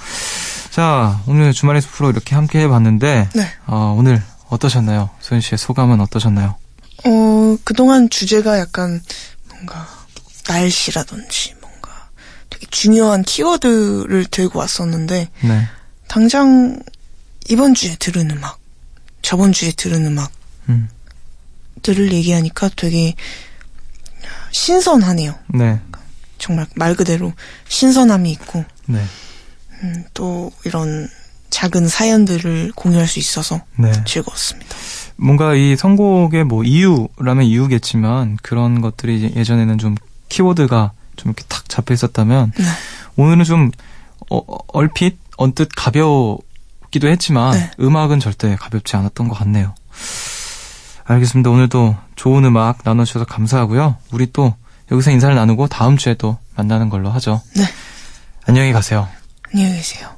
자, 0.71 1.21
오늘 1.27 1.53
주말의 1.53 1.83
숲으로 1.83 2.11
이렇게 2.11 2.35
함께 2.35 2.61
해봤는데 2.61 3.29
네. 3.35 3.53
어, 3.67 3.95
오늘 3.99 4.23
어떠셨나요? 4.49 5.11
소연 5.21 5.41
씨의 5.41 5.59
소감은 5.59 6.01
어떠셨나요? 6.01 6.57
어, 7.05 7.57
그동안 7.65 8.09
주제가 8.11 8.59
약간 8.59 9.03
뭔가 9.51 9.87
날씨라든지 10.49 11.55
뭔가 11.61 11.91
되게 12.51 12.67
중요한 12.71 13.23
키워드를 13.23 14.27
들고 14.31 14.59
왔었는데 14.59 15.29
네. 15.43 15.69
당장 16.09 16.79
이번 17.49 17.75
주에 17.75 17.97
들은 17.97 18.31
음악, 18.31 18.59
저번 19.23 19.53
주에 19.53 19.73
들은 19.73 20.05
음악 20.07 20.31
들을 21.87 22.09
음, 22.09 22.13
얘기하니까 22.13 22.69
되게 22.75 23.15
신선하네요. 24.51 25.35
네. 25.55 25.81
정말 26.39 26.67
말 26.75 26.97
그대로 26.97 27.33
신선함이 27.69 28.31
있고 28.33 28.65
네. 28.87 29.03
음, 29.83 30.05
또 30.13 30.51
이런 30.65 31.09
작은 31.51 31.87
사연들을 31.87 32.73
공유할 32.75 33.07
수 33.07 33.21
있어서 33.21 33.63
네. 33.77 33.93
즐거웠습니다. 34.05 34.77
뭔가 35.17 35.55
이 35.55 35.77
선곡의 35.77 36.45
뭐 36.45 36.65
이유라면 36.65 37.45
이유겠지만 37.45 38.39
그런 38.43 38.81
것들이 38.81 39.33
예전에는 39.37 39.79
좀 39.79 39.95
키워드가 40.29 40.93
좀 41.15 41.31
이렇게 41.31 41.45
탁 41.49 41.69
잡혀 41.69 41.95
있었다면 41.95 42.53
네. 42.59 42.65
오늘은 43.15 43.45
좀 43.45 43.71
어, 44.29 44.41
얼핏 44.69 45.19
언뜻 45.37 45.69
가볍기도 45.75 47.09
했지만 47.09 47.53
네. 47.53 47.71
음악은 47.79 48.19
절대 48.19 48.57
가볍지 48.57 48.97
않았던 48.97 49.29
것 49.29 49.35
같네요. 49.39 49.75
알겠습니다. 51.07 51.51
오늘도 51.51 51.97
좋은 52.17 52.45
음악 52.45 52.79
나눠주셔서 52.85 53.25
감사하고요. 53.27 53.97
우리 54.13 54.33
또 54.33 54.55
여기서 54.91 55.11
인사를 55.11 55.35
나누고 55.35 55.69
다음 55.69 55.97
주에 55.97 56.15
또 56.15 56.39
만나는 56.57 56.89
걸로 56.89 57.11
하죠. 57.11 57.41
네. 57.57 57.63
안녕히 58.47 58.73
가세요. 58.73 59.09
안녕히 59.53 59.77
계세요. 59.77 60.11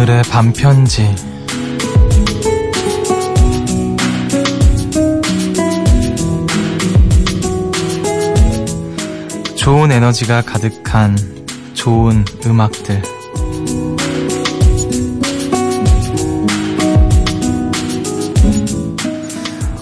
오늘의 0.00 0.22
반편지. 0.30 1.14
좋은 9.56 9.92
에너지가 9.92 10.40
가득한 10.40 11.18
좋은 11.74 12.24
음악들. 12.46 13.02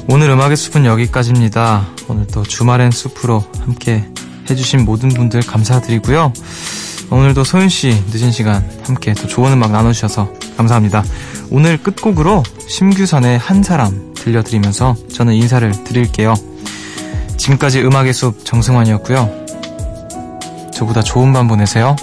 오늘 0.08 0.30
음악의 0.30 0.56
숲은 0.56 0.84
여기까지입니다. 0.84 1.86
오늘 2.08 2.26
또 2.26 2.42
주말엔 2.42 2.90
숲으로 2.90 3.44
함께 3.60 4.04
해주신 4.50 4.84
모든 4.84 5.10
분들 5.10 5.42
감사드리고요. 5.42 6.32
오늘도 7.10 7.44
소윤 7.44 7.68
씨 7.68 8.02
늦은 8.12 8.30
시간 8.30 8.68
함께 8.84 9.14
또 9.14 9.26
좋은 9.26 9.52
음악 9.52 9.72
나눠주셔서 9.72 10.30
감사합니다. 10.56 11.02
오늘 11.50 11.78
끝곡으로 11.78 12.42
심규선의 12.68 13.38
한 13.38 13.62
사람 13.62 14.12
들려드리면서 14.14 14.94
저는 15.12 15.34
인사를 15.34 15.84
드릴게요. 15.84 16.34
지금까지 17.38 17.82
음악의 17.82 18.12
숲 18.12 18.44
정승환이었고요. 18.44 19.46
저보다 20.74 21.02
좋은 21.02 21.32
밤 21.32 21.48
보내세요. 21.48 21.96